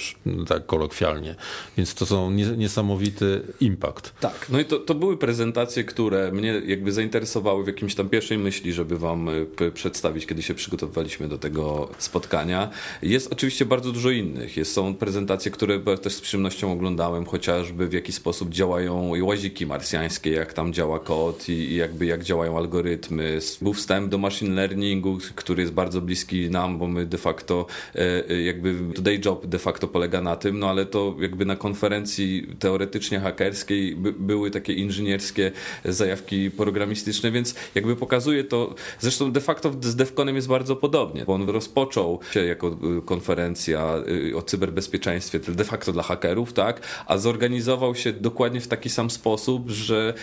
tak 0.49 0.67
kolokwialnie. 0.67 1.35
Więc 1.77 1.95
to 1.95 2.07
są 2.07 2.31
niesamowity 2.31 3.43
impact. 3.61 4.15
Tak, 4.21 4.47
no 4.49 4.61
i 4.61 4.65
to, 4.65 4.79
to 4.79 4.95
były 4.95 5.17
prezentacje, 5.17 5.85
które 5.85 6.33
mnie 6.33 6.63
jakby 6.67 6.93
zainteresowały 6.93 7.65
w 7.65 7.67
jakimś 7.67 7.95
tam 7.95 8.09
pierwszej 8.09 8.39
myśli, 8.39 8.73
żeby 8.73 8.99
wam 8.99 9.29
e, 9.29 9.71
przedstawić, 9.71 10.27
kiedy 10.27 10.43
się 10.43 10.55
przygotowywaliśmy 10.55 11.29
do 11.29 11.39
tego 11.39 11.89
spotkania. 11.99 12.71
Jest 13.03 13.33
oczywiście 13.33 13.65
bardzo 13.65 13.93
dużo 13.93 14.11
innych. 14.11 14.57
Jest, 14.57 14.73
są 14.73 14.95
prezentacje, 14.95 15.51
które 15.51 15.79
też 15.97 16.15
z 16.15 16.21
przyjemnością 16.21 16.73
oglądałem, 16.73 17.27
chociażby 17.27 17.89
w 17.89 17.93
jaki 17.93 18.13
sposób 18.13 18.51
działają 18.51 19.13
łaziki 19.23 19.67
marsjańskie, 19.67 20.31
jak 20.31 20.53
tam 20.53 20.73
działa 20.73 20.99
kod 20.99 21.49
i, 21.49 21.53
i 21.53 21.75
jakby 21.77 22.07
jak 22.07 22.25
działają 22.25 22.59
algorytmy. 22.59 23.39
Był 23.63 23.73
wstęp 23.73 24.09
do 24.09 24.19
machine 24.19 24.55
learningu, 24.55 25.19
który 25.41 25.63
jest 25.63 25.73
bardzo 25.73 26.01
bliski 26.01 26.51
nam, 26.51 26.79
bo 26.79 26.87
my 26.87 27.07
de 27.07 27.19
facto 27.19 27.67
e, 27.95 28.31
e, 28.31 28.43
jakby 28.43 28.75
day 29.03 29.21
job 29.25 29.47
de 29.47 29.59
facto 29.59 29.89
polega 29.89 30.21
na 30.21 30.37
tym, 30.37 30.59
no 30.59 30.71
ale 30.71 30.87
to 30.87 31.17
jakby 31.21 31.45
na 31.45 31.57
konferencji 31.57 32.47
teoretycznie 32.59 33.21
hakerskiej 33.21 33.97
by, 33.97 34.13
były 34.13 34.51
takie 34.51 34.73
inżynierskie 34.73 35.53
zajawki 35.85 36.51
programistyczne, 36.51 37.31
więc 37.31 37.55
jakby 37.75 37.97
pokazuje 37.97 38.45
to, 38.45 38.75
zresztą 38.99 39.33
de 39.33 39.41
facto 39.41 39.73
z 39.81 39.97
DEFCONem 39.97 40.37
jest 40.37 40.49
bardzo 40.49 40.77
podobnie, 40.77 41.25
bo 41.25 41.35
on 41.35 41.49
rozpoczął 41.49 42.21
się 42.33 42.45
jako 42.45 42.69
e, 42.69 43.03
konferencja 43.05 43.95
o 44.35 44.43
cyberbezpieczeństwie 44.43 45.01
bezpieczeństwie 45.01 45.55
de 45.55 45.65
facto 45.65 45.93
dla 45.93 46.03
hakerów, 46.03 46.53
tak? 46.53 46.81
A 47.07 47.19
zorganizował 47.19 47.95
się 47.95 48.13
dokładnie 48.13 48.61
w 48.61 48.69
taki 48.69 48.91
sam 48.91 49.11
sposób, 49.11 49.71
że 49.71 50.15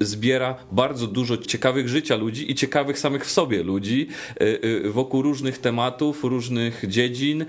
zbiera 0.00 0.56
bardzo 0.72 1.06
dużo 1.06 1.36
ciekawych 1.36 1.88
życia 1.88 2.16
ludzi 2.16 2.50
i 2.50 2.54
ciekawych 2.54 2.98
samych 2.98 3.24
w 3.24 3.30
sobie 3.30 3.62
ludzi 3.62 4.08
wokół 4.84 5.22
różnych 5.22 5.58
tematów, 5.58 6.24
różnych 6.24 6.84
dziedzin 6.88 7.42
y, 7.42 7.46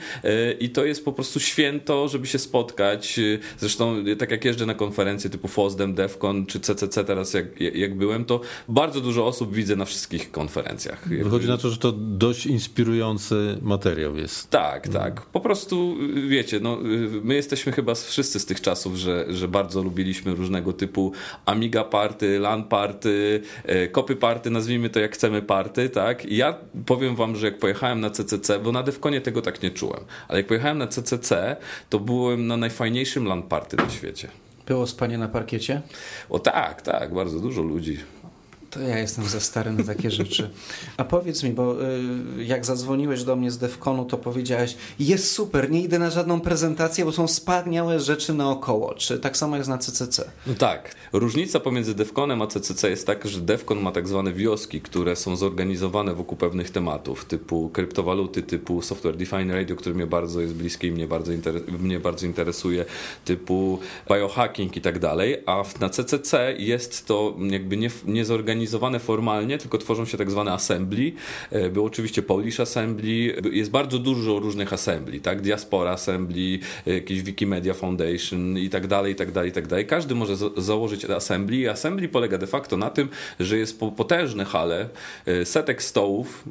i 0.59 0.69
to 0.69 0.85
jest 0.85 1.05
po 1.05 1.13
prostu 1.13 1.39
święto, 1.39 2.07
żeby 2.07 2.27
się 2.27 2.39
spotkać. 2.39 3.19
Zresztą 3.57 3.95
tak 4.19 4.31
jak 4.31 4.45
jeżdżę 4.45 4.65
na 4.65 4.73
konferencje 4.73 5.29
typu 5.29 5.47
FOSDEM, 5.47 5.93
DEFCON 5.93 6.45
czy 6.45 6.59
CCC 6.59 7.03
teraz 7.03 7.33
jak, 7.33 7.61
jak 7.61 7.95
byłem, 7.95 8.25
to 8.25 8.41
bardzo 8.69 9.01
dużo 9.01 9.25
osób 9.25 9.53
widzę 9.53 9.75
na 9.75 9.85
wszystkich 9.85 10.31
konferencjach. 10.31 11.07
Wychodzi 11.09 11.47
na 11.47 11.57
to, 11.57 11.69
że 11.69 11.77
to 11.77 11.91
dość 11.91 12.45
inspirujący 12.45 13.57
materiał 13.61 14.15
jest. 14.15 14.49
Tak, 14.49 14.87
tak. 14.87 15.25
Po 15.25 15.41
prostu 15.41 15.97
wiecie, 16.27 16.47
wiecie, 16.47 16.63
no, 16.63 16.77
my 17.23 17.35
jesteśmy 17.35 17.71
chyba 17.71 17.95
wszyscy 17.95 18.39
z 18.39 18.45
tych 18.45 18.61
czasów, 18.61 18.95
że, 18.95 19.25
że 19.29 19.47
bardzo 19.47 19.83
lubiliśmy 19.83 20.35
różnego 20.35 20.73
typu 20.73 21.11
Amiga 21.45 21.83
party, 21.83 22.39
LAN 22.39 22.63
party, 22.63 23.41
kopy 23.91 24.15
party, 24.15 24.49
nazwijmy 24.49 24.89
to 24.89 24.99
jak 24.99 25.13
chcemy 25.13 25.41
party, 25.41 25.89
tak? 25.89 26.25
I 26.25 26.37
ja 26.37 26.55
powiem 26.85 27.06
wam, 27.15 27.35
że 27.35 27.45
jak 27.45 27.59
pojechałem 27.59 28.01
na 28.01 28.09
CCC, 28.09 28.59
bo 28.59 28.71
na 28.71 28.83
Defconie 28.83 29.21
tego 29.21 29.41
tak 29.41 29.63
nie 29.63 29.71
czułem, 29.71 29.99
ale 30.27 30.39
jak 30.39 30.47
pojechałem 30.47 30.77
na 30.77 30.87
CCC, 30.87 31.55
to 31.89 31.99
byłem 31.99 32.47
na 32.47 32.57
najfajniejszym 32.57 33.25
LAN 33.25 33.43
party 33.43 33.77
na 33.77 33.89
świecie. 33.89 34.27
Było 34.67 34.87
spanie 34.87 35.17
na 35.17 35.27
parkiecie? 35.27 35.81
O 36.29 36.39
tak, 36.39 36.81
tak, 36.81 37.13
bardzo 37.13 37.39
dużo 37.39 37.61
ludzi. 37.61 37.99
To 38.69 38.79
ja 38.79 38.99
jestem 38.99 39.25
za 39.25 39.39
stary 39.39 39.71
na 39.71 39.83
takie 39.83 40.11
rzeczy. 40.11 40.49
A 40.97 41.03
powiedz 41.03 41.43
mi, 41.43 41.51
bo 41.51 41.83
y, 42.37 42.43
jak 42.43 42.65
zadzwoniłeś 42.65 43.23
do 43.23 43.35
mnie 43.35 43.51
z 43.51 43.57
Defconu, 43.57 44.05
to 44.05 44.17
powiedziałeś, 44.17 44.75
jest 44.99 45.31
super, 45.31 45.71
nie 45.71 45.81
idę 45.81 45.99
na 45.99 46.09
żadną 46.09 46.41
prezentację, 46.41 47.05
bo 47.05 47.11
są 47.11 47.27
wspaniałe 47.27 47.99
rzeczy 47.99 48.33
naokoło. 48.33 48.93
Czy 48.93 49.19
tak 49.19 49.37
samo 49.37 49.57
jest 49.57 49.69
na 49.69 49.77
CCC? 49.77 50.31
No 50.47 50.53
tak. 50.53 50.95
Różnica 51.13 51.59
pomiędzy 51.59 51.95
Defconem 51.95 52.41
a 52.41 52.47
CCC 52.47 52.89
jest 52.89 53.07
taka, 53.07 53.29
że 53.29 53.41
Defcon 53.41 53.81
ma 53.81 53.91
tak 53.91 54.07
zwane 54.07 54.33
wioski, 54.33 54.81
które 54.81 55.15
są 55.15 55.35
zorganizowane 55.35 56.13
wokół 56.13 56.37
pewnych 56.37 56.69
tematów, 56.69 57.25
typu 57.25 57.69
kryptowaluty, 57.69 58.43
typu 58.43 58.81
software 58.81 59.17
defined 59.17 59.55
radio, 59.55 59.75
który 59.75 59.95
mnie 59.95 60.07
bardzo 60.07 60.41
jest 60.41 60.53
bliski 60.53 60.87
i 60.87 60.91
mnie 60.91 61.07
bardzo, 61.07 61.31
mnie 61.79 61.99
bardzo 61.99 62.25
interesuje, 62.25 62.85
typu 63.25 63.79
biohacking 64.09 64.77
i 64.77 64.81
tak 64.81 64.99
dalej, 64.99 65.43
a 65.45 65.63
na 65.79 65.89
CCC 65.89 66.55
jest 66.57 67.05
to 67.05 67.35
jakby 67.49 67.77
nie, 67.77 67.89
nie 68.05 68.25
zorganizowane 68.67 68.87
organizowane 68.87 68.99
formalnie, 68.99 69.57
tylko 69.57 69.77
tworzą 69.77 70.05
się 70.05 70.17
tak 70.17 70.31
zwane 70.31 70.51
assembly. 70.51 71.11
E, 71.51 71.69
był 71.69 71.85
oczywiście 71.85 72.21
Polish 72.21 72.59
Assembly, 72.59 73.41
jest 73.51 73.71
bardzo 73.71 73.99
dużo 73.99 74.39
różnych 74.39 74.73
assembly, 74.73 75.19
tak? 75.19 75.41
Diaspora 75.41 75.91
Assembly, 75.91 76.59
jakiś 76.85 77.21
Wikimedia 77.21 77.73
Foundation 77.73 78.57
i 78.57 78.69
tak 78.69 78.87
dalej, 78.87 79.13
i 79.13 79.15
tak 79.15 79.31
dalej, 79.31 79.49
i 79.49 79.53
tak 79.53 79.67
dalej. 79.67 79.85
Każdy 79.85 80.15
może 80.15 80.35
założyć 80.57 81.05
assembly 81.05 81.57
i 81.57 81.67
assembly 81.67 82.09
polega 82.09 82.37
de 82.37 82.47
facto 82.47 82.77
na 82.77 82.89
tym, 82.89 83.09
że 83.39 83.57
jest 83.57 83.79
potężne 83.79 84.45
hale, 84.45 84.89
setek 85.43 85.83
stołów, 85.83 86.43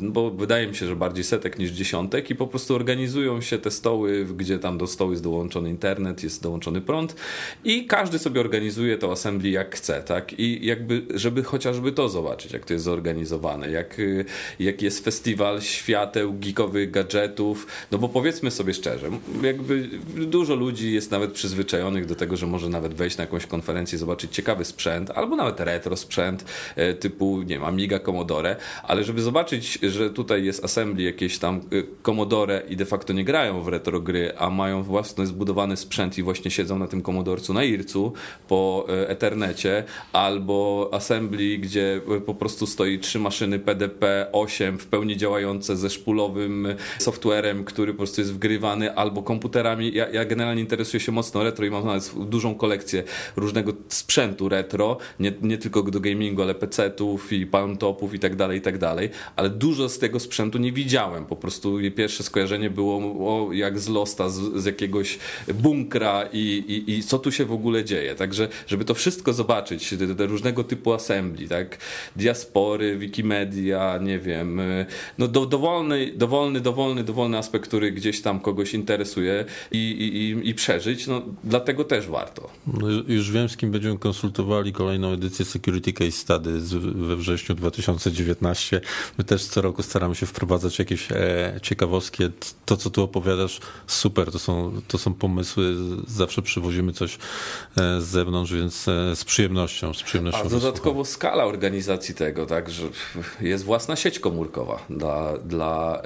bo 0.00 0.30
wydaje 0.30 0.66
mi 0.66 0.74
się, 0.74 0.86
że 0.86 0.96
bardziej 0.96 1.24
setek 1.24 1.58
niż 1.58 1.70
dziesiątek 1.70 2.30
i 2.30 2.34
po 2.34 2.46
prostu 2.46 2.74
organizują 2.74 3.40
się 3.40 3.58
te 3.58 3.70
stoły, 3.70 4.26
gdzie 4.36 4.58
tam 4.58 4.78
do 4.78 4.86
stołu 4.86 5.10
jest 5.10 5.22
dołączony 5.22 5.70
internet, 5.70 6.22
jest 6.22 6.42
dołączony 6.42 6.80
prąd 6.80 7.16
i 7.64 7.86
każdy 7.86 8.18
sobie 8.18 8.40
organizuje 8.40 8.98
to 8.98 9.12
assembly 9.12 9.50
jak 9.50 9.76
chce, 9.76 10.02
tak? 10.02 10.38
I 10.38 10.66
jakby, 10.66 11.02
żeby 11.14 11.35
chociażby 11.42 11.92
to 11.92 12.08
zobaczyć, 12.08 12.52
jak 12.52 12.64
to 12.64 12.72
jest 12.72 12.84
zorganizowane, 12.84 13.70
jak, 13.70 14.00
jak 14.60 14.82
jest 14.82 15.04
festiwal 15.04 15.60
świateł, 15.60 16.34
geekowych 16.34 16.90
gadżetów, 16.90 17.66
no 17.90 17.98
bo 17.98 18.08
powiedzmy 18.08 18.50
sobie 18.50 18.74
szczerze, 18.74 19.10
jakby 19.42 19.88
dużo 20.14 20.54
ludzi 20.54 20.92
jest 20.92 21.10
nawet 21.10 21.32
przyzwyczajonych 21.32 22.06
do 22.06 22.14
tego, 22.14 22.36
że 22.36 22.46
może 22.46 22.68
nawet 22.68 22.94
wejść 22.94 23.16
na 23.16 23.24
jakąś 23.24 23.46
konferencję, 23.46 23.98
zobaczyć 23.98 24.34
ciekawy 24.34 24.64
sprzęt, 24.64 25.10
albo 25.10 25.36
nawet 25.36 25.60
retro 25.60 25.96
sprzęt 25.96 26.44
e, 26.76 26.94
typu, 26.94 27.42
nie 27.42 27.46
wiem, 27.46 27.64
Amiga, 27.64 27.98
Commodore, 27.98 28.56
ale 28.82 29.04
żeby 29.04 29.22
zobaczyć, 29.22 29.78
że 29.82 30.10
tutaj 30.10 30.44
jest 30.44 30.64
assembly 30.64 31.02
jakieś 31.02 31.38
tam 31.38 31.56
e, 31.56 31.60
Commodore 32.02 32.62
i 32.68 32.76
de 32.76 32.84
facto 32.84 33.12
nie 33.12 33.24
grają 33.24 33.62
w 33.62 33.68
retro 33.68 34.00
gry, 34.00 34.32
a 34.38 34.50
mają 34.50 34.82
własny 34.82 35.26
zbudowany 35.26 35.76
sprzęt 35.76 36.18
i 36.18 36.22
właśnie 36.22 36.50
siedzą 36.50 36.78
na 36.78 36.86
tym 36.86 37.02
Commodorcu 37.02 37.54
na 37.54 37.64
IRCu 37.64 38.12
po 38.48 38.86
e, 38.88 39.08
Ethernecie, 39.08 39.84
albo 40.12 40.88
assembly, 40.92 41.25
gdzie 41.58 42.00
po 42.26 42.34
prostu 42.34 42.66
stoi 42.66 42.98
trzy 42.98 43.18
maszyny 43.18 43.58
PDP-8 43.58 44.78
w 44.78 44.86
pełni 44.86 45.16
działające 45.16 45.76
ze 45.76 45.90
szpulowym 45.90 46.68
softwarem, 46.98 47.64
który 47.64 47.92
po 47.92 47.96
prostu 47.96 48.20
jest 48.20 48.34
wgrywany, 48.34 48.94
albo 48.94 49.22
komputerami. 49.22 49.94
Ja, 49.94 50.08
ja 50.08 50.24
generalnie 50.24 50.62
interesuję 50.62 51.00
się 51.00 51.12
mocno 51.12 51.42
retro 51.42 51.66
i 51.66 51.70
mam 51.70 51.86
nawet 51.86 52.12
dużą 52.16 52.54
kolekcję 52.54 53.02
różnego 53.36 53.72
sprzętu 53.88 54.48
retro, 54.48 54.98
nie, 55.20 55.32
nie 55.42 55.58
tylko 55.58 55.82
do 55.82 56.00
gamingu, 56.00 56.42
ale 56.42 56.54
PC-ów 56.54 57.32
i 57.32 57.46
palmtopów 57.46 58.14
i 58.14 58.18
tak 58.18 58.36
dalej, 58.36 58.58
i 58.58 58.60
tak 58.62 58.78
dalej, 58.78 59.10
ale 59.36 59.50
dużo 59.50 59.88
z 59.88 59.98
tego 59.98 60.20
sprzętu 60.20 60.58
nie 60.58 60.72
widziałem. 60.72 61.26
Po 61.26 61.36
prostu 61.36 61.78
pierwsze 61.96 62.22
skojarzenie 62.22 62.70
było 62.70 62.96
o, 62.98 63.52
jak 63.52 63.78
z 63.78 63.88
Losta, 63.88 64.28
z, 64.28 64.62
z 64.62 64.64
jakiegoś 64.64 65.18
bunkra 65.54 66.28
i, 66.32 66.64
i, 66.68 66.98
i, 66.98 67.02
co 67.02 67.18
tu 67.18 67.32
się 67.32 67.44
w 67.44 67.52
ogóle 67.52 67.84
dzieje. 67.84 68.14
Także, 68.14 68.48
żeby 68.66 68.84
to 68.84 68.94
wszystko 68.94 69.32
zobaczyć, 69.32 69.90
te, 69.90 70.14
te 70.14 70.26
różnego 70.26 70.64
typu 70.64 70.92
assembly, 71.16 71.48
tak, 71.48 71.78
diaspory, 72.16 72.98
Wikimedia, 72.98 73.98
nie 74.02 74.18
wiem, 74.18 74.60
no 75.18 75.28
do, 75.28 75.46
dowolny, 75.46 76.12
dowolny, 76.16 76.60
dowolny, 76.60 77.04
dowolny 77.04 77.38
aspekt, 77.38 77.68
który 77.68 77.92
gdzieś 77.92 78.22
tam 78.22 78.40
kogoś 78.40 78.74
interesuje 78.74 79.44
i, 79.72 79.78
i, 79.78 80.48
i 80.48 80.54
przeżyć, 80.54 81.06
no 81.06 81.22
dlatego 81.44 81.84
też 81.84 82.06
warto. 82.06 82.50
No, 82.66 82.86
już 83.08 83.30
wiem, 83.30 83.48
z 83.48 83.56
kim 83.56 83.70
będziemy 83.70 83.98
konsultowali 83.98 84.72
kolejną 84.72 85.12
edycję 85.12 85.44
Security 85.44 85.92
Case 85.92 86.10
Study 86.10 86.60
we 86.94 87.16
wrześniu 87.16 87.54
2019. 87.54 88.80
My 89.18 89.24
też 89.24 89.44
co 89.44 89.62
roku 89.62 89.82
staramy 89.82 90.14
się 90.14 90.26
wprowadzać 90.26 90.78
jakieś 90.78 91.12
e, 91.12 91.60
ciekawostki. 91.62 92.22
To, 92.64 92.76
co 92.76 92.90
tu 92.90 93.02
opowiadasz, 93.02 93.60
super, 93.86 94.32
to 94.32 94.38
są, 94.38 94.80
to 94.88 94.98
są 94.98 95.14
pomysły, 95.14 95.74
zawsze 96.08 96.42
przywozimy 96.42 96.92
coś 96.92 97.14
e, 97.14 98.00
z 98.00 98.04
zewnątrz, 98.04 98.52
więc 98.52 98.88
e, 98.88 99.16
z 99.16 99.24
przyjemnością, 99.24 99.94
z 99.94 100.02
przyjemnością. 100.02 100.40
A 100.46 100.48
dodatkowo 100.48 101.04
skala 101.06 101.44
organizacji 101.44 102.14
tego, 102.14 102.46
tak, 102.46 102.70
że 102.70 102.82
jest 103.40 103.64
własna 103.64 103.96
sieć 103.96 104.18
komórkowa 104.18 104.84
dla, 104.90 105.38
dla, 105.38 106.02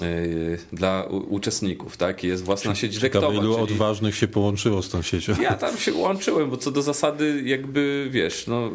yy, 0.00 0.58
dla 0.72 1.04
uczestników, 1.28 1.96
tak, 1.96 2.24
jest 2.24 2.44
własna 2.44 2.74
sieć 2.74 2.98
dektowa. 2.98 3.32
Ilu 3.32 3.52
czyli... 3.54 3.64
odważnych 3.64 4.14
się 4.14 4.28
połączyło 4.28 4.82
z 4.82 4.88
tą 4.88 5.02
siecią? 5.02 5.34
Ja 5.42 5.54
tam 5.54 5.76
się 5.76 5.94
łączyłem, 5.94 6.50
bo 6.50 6.56
co 6.56 6.70
do 6.70 6.82
zasady 6.82 7.42
jakby, 7.44 8.08
wiesz, 8.10 8.46
no, 8.46 8.70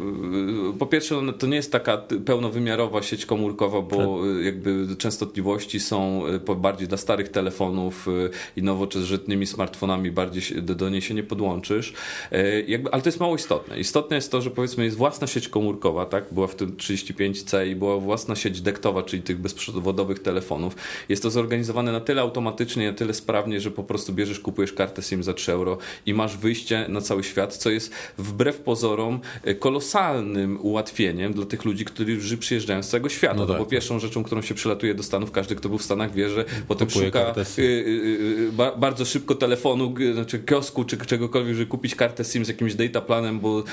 po 0.79 0.86
pierwsze 0.86 1.21
no, 1.21 1.34
to 1.34 1.47
nie 1.47 1.56
jest 1.56 1.71
taka 1.71 1.97
pełnowymiarowa 2.25 3.03
sieć 3.03 3.25
komórkowa, 3.25 3.82
bo 3.82 3.97
tak. 3.97 4.45
jakby 4.45 4.95
częstotliwości 4.97 5.79
są 5.79 6.23
bardziej 6.58 6.88
dla 6.88 6.97
starych 6.97 7.29
telefonów 7.29 8.08
i 8.56 8.63
nowoczesnymi 8.63 9.45
smartfonami 9.45 10.12
bardziej 10.12 10.62
do, 10.62 10.75
do 10.75 10.89
niej 10.89 11.01
się 11.01 11.13
nie 11.13 11.23
podłączysz. 11.23 11.93
E, 12.32 12.62
jakby, 12.62 12.91
ale 12.91 13.01
to 13.01 13.08
jest 13.08 13.19
mało 13.19 13.36
istotne. 13.36 13.79
Istotne 13.79 14.15
jest 14.15 14.32
to, 14.32 14.41
że 14.41 14.51
powiedzmy 14.51 14.83
jest 14.86 14.98
własna 14.98 15.28
sieć 15.28 15.50
komórkowa, 15.50 16.06
tak? 16.06 16.24
Była 16.32 16.48
w 16.48 16.56
tym 16.56 16.72
35C 16.72 17.67
i 17.67 17.76
była 17.76 17.98
własna 17.98 18.36
sieć 18.36 18.62
dektowa, 18.62 19.04
czyli 19.04 19.24
tych 19.24 19.38
bezprzewodowych 19.38 20.19
telefonów. 20.19 20.76
Jest 21.10 21.24
to 21.24 21.32
zorganizowane 21.32 21.91
na 21.91 22.00
tyle 22.00 22.22
automatycznie, 22.22 22.91
na 22.91 22.98
tyle 22.98 23.13
sprawnie, 23.13 23.62
że 23.62 23.72
po 23.72 23.84
prostu 23.84 24.13
bierzesz, 24.13 24.39
kupujesz 24.39 24.74
kartę 24.74 25.02
SIM 25.02 25.24
za 25.24 25.34
3 25.34 25.52
euro 25.52 25.78
i 26.06 26.13
masz 26.13 26.38
wyjście 26.38 26.86
na 26.89 27.02
cały 27.02 27.24
świat, 27.24 27.58
co 27.58 27.69
jest 27.69 27.93
wbrew 28.17 28.58
pozorom 28.58 29.19
e, 29.43 29.56
kolosalnym 29.56 30.62
ułatwieniem 30.62 31.34
dla 31.34 31.46
tych 31.46 31.65
ludzi, 31.65 31.86
którzy 31.86 32.38
przyjeżdżają 32.38 32.84
z 32.84 32.89
całego 32.89 33.10
świata. 33.10 33.36
No 33.36 33.46
tak, 33.46 33.58
bo 33.58 33.65
pierwszą 33.65 34.00
rzeczą, 34.00 34.24
którą 34.24 34.41
się 34.41 34.54
przylatuje 34.54 34.96
do 34.96 35.04
Stanów, 35.04 35.32
każdy, 35.32 35.56
kto 35.56 35.69
był 35.69 35.78
w 35.78 35.84
Stanach 35.84 36.13
wie, 36.13 36.30
że 36.30 36.46
potem 36.67 36.89
szuka 36.89 37.34
y, 37.58 37.62
y, 37.62 37.63
y, 37.63 38.78
bardzo 38.78 39.06
szybko 39.06 39.36
telefonu, 39.36 39.93
znaczy 40.13 40.39
kiosku 40.39 40.84
czy 40.84 40.98
czegokolwiek, 40.98 41.56
żeby 41.56 41.67
kupić 41.67 41.96
kartę 41.96 42.24
SIM 42.24 42.46
z 42.46 42.48
jakimś 42.48 42.76
data 42.76 43.02
planem, 43.02 43.39
bo 43.39 43.63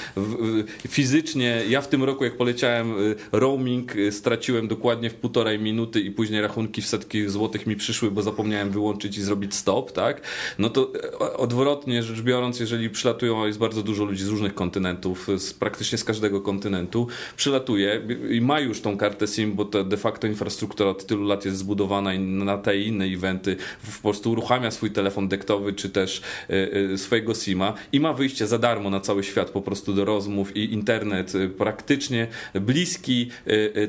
fizycznie 1.01 1.63
ja 1.69 1.81
w 1.81 1.89
tym 1.89 2.05
roku 2.05 2.25
jak 2.25 2.37
poleciałem 2.37 2.95
roaming 3.33 3.93
straciłem 4.11 4.69
dokładnie 4.69 5.11
w 5.11 5.15
półtorej 5.15 5.59
minuty 5.59 6.01
i 6.01 6.11
później 6.11 6.43
rachunki 6.43 6.83
w 6.83 6.87
setki 6.87 7.29
złotych 7.29 7.67
mi 7.67 7.77
przyszły, 7.77 8.11
bo 8.11 8.23
zapomniałem 8.23 8.71
wyłączyć 8.71 9.19
i 9.19 9.23
zrobić 9.23 9.55
stop, 9.55 9.93
tak? 9.93 10.21
No 10.59 10.71
to 10.71 10.93
odwrotnie 11.37 12.03
rzecz 12.03 12.21
biorąc, 12.21 12.61
jeżeli 12.61 12.91
przylatują, 12.91 13.47
jest 13.47 13.59
bardzo 13.59 13.83
dużo 13.83 14.05
ludzi 14.05 14.25
z 14.25 14.29
różnych 14.29 14.55
kontynentów, 14.55 15.29
z 15.39 15.55
praktycznie 15.55 15.99
z 15.99 16.05
każdego 16.05 16.41
kontynentu, 16.41 17.07
przylatuje 17.37 18.03
i 18.31 18.41
ma 18.41 18.61
już 18.61 18.81
tą 18.81 18.97
kartę 18.97 19.27
SIM, 19.27 19.53
bo 19.53 19.65
to 19.65 19.85
de 19.85 19.97
facto 19.97 20.27
infrastruktura 20.27 20.91
od 20.91 21.07
tylu 21.07 21.27
lat 21.27 21.45
jest 21.45 21.59
zbudowana 21.59 22.15
i 22.15 22.19
na 22.19 22.59
te 22.59 22.79
i 22.79 22.87
inne 22.87 23.05
eventy 23.05 23.57
po 23.97 24.03
prostu 24.03 24.31
uruchamia 24.31 24.71
swój 24.71 24.91
telefon 24.91 25.29
dektowy, 25.29 25.73
czy 25.73 25.91
też 25.91 26.23
y, 26.51 26.55
y, 26.93 26.99
swojego 26.99 27.35
SIMa 27.35 27.75
i 27.93 28.01
ma 28.01 28.13
wyjście 28.13 28.47
za 28.47 28.59
darmo 28.59 28.91
na 28.91 29.01
cały 29.01 29.25
świat 29.25 29.51
po 29.51 29.63
prostu 29.63 29.95
do 29.95 30.05
rozmów 30.05 30.57
i 30.57 30.73
internet 30.91 31.35
y, 31.35 31.49
praktycznie 31.49 32.27
bliski 32.55 33.31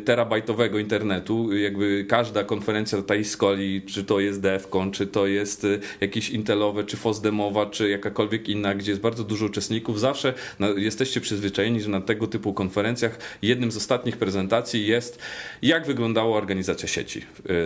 terabajtowego 0.06 0.80
internetu. 0.80 1.58
Jakby 1.58 2.06
każda 2.10 2.44
konferencja 2.44 3.02
tej 3.02 3.26
skoli, 3.26 3.82
czy 3.82 4.04
to 4.04 4.20
jest 4.20 4.42
DEFCON, 4.42 4.92
czy 4.92 5.08
to 5.08 5.28
jest 5.28 5.68
jakieś 6.02 6.30
intelowe, 6.30 6.84
czy 6.84 6.98
FOSDEMowa, 6.98 7.66
czy 7.66 7.90
jakakolwiek 7.90 8.50
inna, 8.50 8.76
gdzie 8.76 8.92
jest 8.92 9.02
bardzo 9.02 9.24
dużo 9.24 9.46
uczestników, 9.46 10.00
zawsze 10.00 10.34
jesteście 10.78 11.22
przyzwyczajeni, 11.22 11.82
że 11.82 11.90
na 11.90 12.02
tego 12.02 12.28
typu 12.28 12.54
konferencjach 12.54 13.20
jednym 13.42 13.72
z 13.72 13.78
ostatnich 13.78 14.18
prezentacji 14.18 14.88
jest 14.88 15.20
jak 15.62 15.86
wyglądała 15.86 16.38
organizacja 16.38 16.88
sieci 16.88 17.22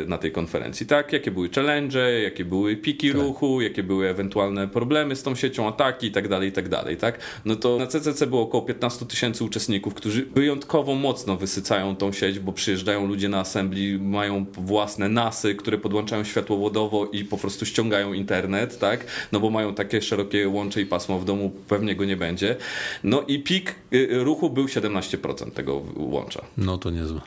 na 0.08 0.17
tej 0.17 0.32
konferencji, 0.32 0.86
tak? 0.86 1.13
Jakie 1.13 1.32
były 1.32 1.50
challenge, 1.50 2.21
jakie 2.21 2.45
były 2.45 2.76
piki 2.76 3.08
tak. 3.08 3.21
ruchu, 3.21 3.62
jakie 3.62 3.84
były 3.84 4.08
ewentualne 4.08 4.67
problemy 4.67 5.15
z 5.15 5.24
tą 5.24 5.36
siecią, 5.36 5.67
ataki 5.67 6.08
i 6.08 6.12
tak 6.12 6.28
dalej, 6.28 6.50
i 6.50 6.52
tak 6.52 6.69
dalej, 6.69 6.98
tak? 6.98 7.19
No 7.45 7.56
to 7.56 7.78
na 7.78 7.88
CCC 7.88 8.28
było 8.28 8.41
około 8.41 8.63
15 8.63 9.06
tysięcy 9.06 9.25
uczestników, 9.42 9.94
którzy 9.94 10.26
wyjątkowo 10.26 10.96
mocno 10.96 11.38
wysycają 11.38 11.96
tą 11.96 12.12
sieć, 12.12 12.40
bo 12.40 12.54
przyjeżdżają 12.54 13.08
ludzie 13.08 13.30
na 13.30 13.40
assembly, 13.40 14.00
mają 14.00 14.46
własne 14.54 15.10
NASy, 15.10 15.56
które 15.56 15.78
podłączają 15.78 16.24
światłowodowo 16.24 17.06
i 17.06 17.26
po 17.26 17.38
prostu 17.38 17.66
ściągają 17.66 18.14
internet, 18.14 18.80
tak? 18.80 19.06
No 19.32 19.40
bo 19.40 19.50
mają 19.50 19.74
takie 19.74 20.02
szerokie 20.02 20.50
łącze 20.50 20.82
i 20.82 20.86
pasmo 20.86 21.20
w 21.20 21.26
domu, 21.26 21.52
pewnie 21.68 21.96
go 21.96 22.06
nie 22.06 22.18
będzie. 22.18 22.56
No 23.04 23.22
i 23.22 23.40
pik 23.40 23.76
y, 23.94 24.08
ruchu 24.12 24.50
był 24.50 24.66
17% 24.66 25.52
tego 25.52 25.82
łącza. 25.96 26.46
No 26.58 26.78
to 26.78 26.90
niezłe 26.90 27.22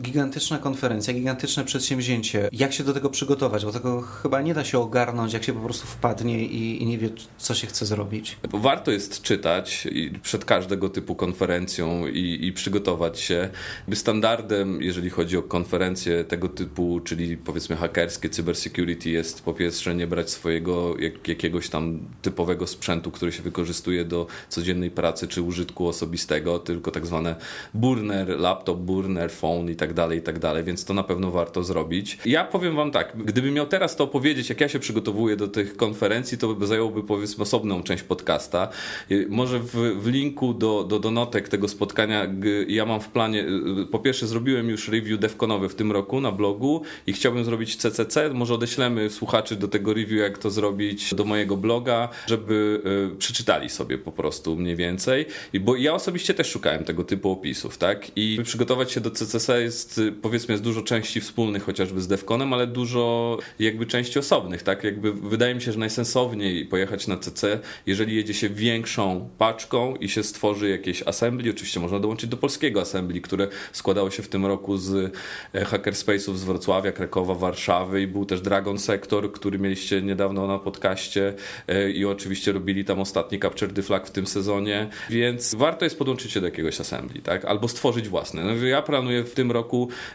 gigantyczna 0.00 0.58
konferencja, 0.58 1.14
gigantyczne 1.14 1.64
przedsięwzięcie. 1.64 2.48
Jak 2.52 2.72
się 2.72 2.84
do 2.84 2.94
tego 2.94 3.10
przygotować? 3.10 3.64
Bo 3.64 3.72
tego 3.72 4.00
chyba 4.00 4.42
nie 4.42 4.54
da 4.54 4.64
się 4.64 4.78
ogarnąć, 4.78 5.32
jak 5.32 5.44
się 5.44 5.52
po 5.52 5.60
prostu 5.60 5.86
wpadnie 5.86 6.44
i, 6.44 6.82
i 6.82 6.86
nie 6.86 6.98
wie, 6.98 7.08
co 7.38 7.54
się 7.54 7.66
chce 7.66 7.86
zrobić. 7.86 8.36
Warto 8.52 8.90
jest 8.90 9.22
czytać 9.22 9.88
przed 10.22 10.44
każdego 10.44 10.88
typu 10.88 11.14
konferencją 11.14 12.06
i, 12.06 12.46
i 12.46 12.52
przygotować 12.52 13.20
się. 13.20 13.48
Standardem, 13.94 14.82
jeżeli 14.82 15.10
chodzi 15.10 15.36
o 15.36 15.42
konferencje 15.42 16.24
tego 16.24 16.48
typu, 16.48 17.00
czyli 17.00 17.36
powiedzmy 17.36 17.76
hakerskie, 17.76 18.30
cybersecurity, 18.30 19.10
jest 19.10 19.44
po 19.44 19.54
pierwsze 19.54 19.94
nie 19.94 20.06
brać 20.06 20.30
swojego 20.30 20.98
jak, 20.98 21.28
jakiegoś 21.28 21.68
tam 21.68 21.98
typowego 22.22 22.66
sprzętu, 22.66 23.10
który 23.10 23.32
się 23.32 23.42
wykorzystuje 23.42 24.04
do 24.04 24.26
codziennej 24.48 24.90
pracy 24.90 25.28
czy 25.28 25.42
użytku 25.42 25.88
osobistego, 25.88 26.58
tylko 26.58 26.90
tak 26.90 27.06
zwane 27.06 27.36
burner, 27.74 28.28
laptop, 28.28 28.78
burner, 28.78 29.30
phone 29.30 29.70
i 29.70 29.76
tak 29.76 29.83
tak 29.84 29.94
dalej, 29.94 30.18
i 30.18 30.22
tak 30.22 30.38
dalej, 30.38 30.64
więc 30.64 30.84
to 30.84 30.94
na 30.94 31.02
pewno 31.02 31.30
warto 31.30 31.62
zrobić. 31.62 32.18
Ja 32.26 32.44
powiem 32.44 32.76
wam 32.76 32.90
tak, 32.90 33.12
gdybym 33.16 33.54
miał 33.54 33.66
teraz 33.66 33.96
to 33.96 34.04
opowiedzieć, 34.04 34.48
jak 34.48 34.60
ja 34.60 34.68
się 34.68 34.78
przygotowuję 34.78 35.36
do 35.36 35.48
tych 35.48 35.76
konferencji, 35.76 36.38
to 36.38 36.54
by 36.54 36.66
zajęłoby 36.66 37.02
powiedzmy 37.02 37.42
osobną 37.42 37.82
część 37.82 38.02
podcasta. 38.02 38.68
Y, 39.10 39.26
może 39.30 39.58
w, 39.58 39.72
w 40.02 40.06
linku 40.06 40.54
do, 40.54 40.84
do, 40.84 40.98
do 40.98 41.10
notek 41.10 41.48
tego 41.48 41.68
spotkania 41.68 42.26
ja 42.68 42.86
mam 42.86 43.00
w 43.00 43.08
planie, 43.08 43.46
y, 43.82 43.86
po 43.86 43.98
pierwsze 43.98 44.26
zrobiłem 44.26 44.68
już 44.68 44.88
review 44.88 45.20
defconowy 45.20 45.68
w 45.68 45.74
tym 45.74 45.92
roku 45.92 46.20
na 46.20 46.32
blogu 46.32 46.82
i 47.06 47.12
chciałbym 47.12 47.44
zrobić 47.44 47.76
CCC, 47.76 48.30
może 48.34 48.54
odeślemy 48.54 49.10
słuchaczy 49.10 49.56
do 49.56 49.68
tego 49.68 49.94
review, 49.94 50.20
jak 50.20 50.38
to 50.38 50.50
zrobić 50.50 51.14
do 51.14 51.24
mojego 51.24 51.56
bloga, 51.56 52.08
żeby 52.26 52.82
y, 53.14 53.16
przeczytali 53.16 53.68
sobie 53.68 53.98
po 53.98 54.12
prostu 54.12 54.56
mniej 54.56 54.76
więcej, 54.76 55.26
bo 55.60 55.76
ja 55.76 55.94
osobiście 55.94 56.34
też 56.34 56.50
szukałem 56.50 56.84
tego 56.84 57.04
typu 57.04 57.30
opisów, 57.30 57.78
tak, 57.78 58.10
i 58.16 58.38
przygotować 58.44 58.92
się 58.92 59.00
do 59.00 59.10
CCC 59.10 59.62
jest, 59.62 59.73
powiedzmy, 60.22 60.52
jest 60.52 60.64
dużo 60.64 60.82
części 60.82 61.20
wspólnych 61.20 61.64
chociażby 61.64 62.00
z 62.00 62.06
defconem, 62.08 62.52
ale 62.52 62.66
dużo 62.66 63.38
jakby 63.58 63.86
części 63.86 64.18
osobnych, 64.18 64.62
tak, 64.62 64.84
jakby 64.84 65.12
wydaje 65.12 65.54
mi 65.54 65.62
się, 65.62 65.72
że 65.72 65.78
najsensowniej 65.78 66.66
pojechać 66.66 67.06
na 67.06 67.16
CC, 67.16 67.60
jeżeli 67.86 68.16
jedzie 68.16 68.34
się 68.34 68.48
większą 68.48 69.28
paczką 69.38 69.96
i 69.96 70.08
się 70.08 70.22
stworzy 70.22 70.68
jakieś 70.68 71.02
assembly, 71.02 71.50
oczywiście 71.50 71.80
można 71.80 71.98
dołączyć 71.98 72.30
do 72.30 72.36
polskiego 72.36 72.80
assembly, 72.80 73.20
które 73.20 73.48
składało 73.72 74.10
się 74.10 74.22
w 74.22 74.28
tym 74.28 74.46
roku 74.46 74.76
z 74.76 75.14
e, 75.54 75.64
hackerspace'ów 75.64 76.36
z 76.36 76.44
Wrocławia, 76.44 76.92
Krakowa, 76.92 77.34
Warszawy 77.34 78.02
i 78.02 78.06
był 78.06 78.24
też 78.24 78.40
Dragon 78.40 78.78
Sector, 78.78 79.32
który 79.32 79.58
mieliście 79.58 80.02
niedawno 80.02 80.46
na 80.46 80.58
podcaście 80.58 81.34
e, 81.68 81.90
i 81.90 82.04
oczywiście 82.04 82.52
robili 82.52 82.84
tam 82.84 83.00
ostatni 83.00 83.40
Capture 83.40 83.72
the 83.72 83.82
Flag 83.82 84.06
w 84.06 84.10
tym 84.10 84.26
sezonie, 84.26 84.88
więc 85.10 85.54
warto 85.54 85.84
jest 85.84 85.98
podłączyć 85.98 86.32
się 86.32 86.40
do 86.40 86.46
jakiegoś 86.46 86.80
assembly, 86.80 87.22
tak? 87.22 87.44
Albo 87.44 87.68
stworzyć 87.68 88.08
własne. 88.08 88.44
No, 88.44 88.66
ja 88.66 88.82
planuję 88.82 89.24
w 89.24 89.34
tym 89.34 89.52
roku 89.52 89.63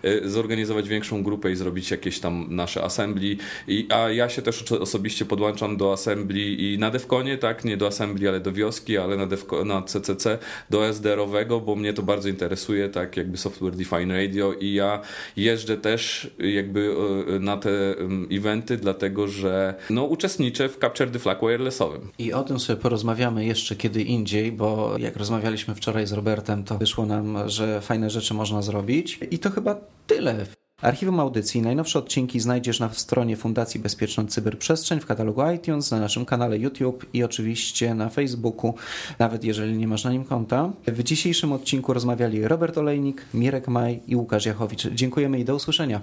e, 0.04 0.30
zorganizować 0.30 0.90
większą 0.90 1.24
grupę 1.24 1.52
i 1.52 1.56
zrobić 1.56 1.92
jakieś 1.92 2.20
tam 2.20 2.46
nasze 2.50 2.84
assembly, 2.84 3.38
I, 3.68 3.88
a 3.90 4.10
ja 4.10 4.30
się 4.30 4.42
też 4.42 4.72
osobiście 4.72 5.26
podłączam 5.26 5.78
do 5.78 5.94
assembly 5.94 6.40
i 6.40 6.78
na 6.80 6.92
Defconie, 6.92 7.38
tak? 7.38 7.66
Nie 7.66 7.78
do 7.78 7.88
assembly, 7.88 8.30
ale 8.30 8.40
do 8.40 8.52
wioski, 8.52 8.98
ale 8.98 9.18
na, 9.18 9.26
Defco, 9.26 9.66
na 9.66 9.82
CCC 9.82 10.38
do 10.70 10.88
SDR-owego, 10.88 11.60
bo 11.62 11.76
mnie 11.76 11.94
to 11.94 12.04
bardzo 12.04 12.30
interesuje, 12.30 12.90
tak? 12.90 13.18
Jakby 13.18 13.38
Software 13.38 13.76
Defined 13.76 14.18
Radio 14.18 14.54
i 14.54 14.74
ja 14.74 15.02
jeżdżę 15.38 15.78
też 15.78 16.32
jakby 16.40 16.96
na 17.40 17.58
te 17.58 17.96
eventy, 18.32 18.78
dlatego 18.78 19.28
że 19.28 19.76
no, 19.90 20.04
uczestniczę 20.04 20.70
w 20.70 20.78
Capture 20.78 21.12
the 21.12 21.20
Flag 21.20 21.42
wirelessowym. 21.42 22.02
I 22.20 22.34
o 22.34 22.44
tym 22.44 22.60
sobie 22.60 22.82
porozmawiamy 22.82 23.46
jeszcze 23.46 23.76
kiedy 23.76 24.02
indziej, 24.02 24.52
bo 24.52 24.96
jak 24.98 25.16
rozmawialiśmy 25.16 25.76
wczoraj 25.76 26.08
z 26.08 26.12
Robertem, 26.12 26.64
to 26.64 26.78
wyszło 26.78 27.06
nam, 27.06 27.50
że 27.50 27.82
fajne 27.82 28.10
rzeczy 28.10 28.34
można 28.34 28.62
zrobić. 28.62 29.20
I 29.32 29.39
to 29.40 29.50
chyba 29.50 29.76
tyle. 30.08 30.46
Archiwum 30.82 31.20
audycji, 31.20 31.62
najnowsze 31.62 32.00
odcinki 32.00 32.40
znajdziesz 32.40 32.80
na 32.80 32.94
stronie 32.94 33.38
Fundacji 33.38 33.80
Bezpieczna 33.80 34.24
Cyberprzestrzeń 34.26 35.00
w 35.00 35.06
katalogu 35.06 35.42
iTunes, 35.56 35.92
na 35.92 36.00
naszym 36.00 36.26
kanale 36.26 36.58
YouTube 36.58 37.06
i 37.14 37.24
oczywiście 37.24 37.96
na 37.96 38.10
Facebooku, 38.10 38.74
nawet 39.20 39.44
jeżeli 39.44 39.78
nie 39.78 39.88
masz 39.88 40.04
na 40.04 40.12
nim 40.12 40.26
konta. 40.26 40.72
W 40.88 41.04
dzisiejszym 41.04 41.52
odcinku 41.52 41.94
rozmawiali 41.94 42.48
Robert 42.48 42.78
Olejnik, 42.78 43.26
Mirek 43.34 43.68
Maj 43.68 44.00
i 44.08 44.16
Łukasz 44.16 44.46
Jachowicz. 44.46 44.88
Dziękujemy 44.88 45.40
i 45.40 45.46
do 45.46 45.56
usłyszenia. 45.56 46.02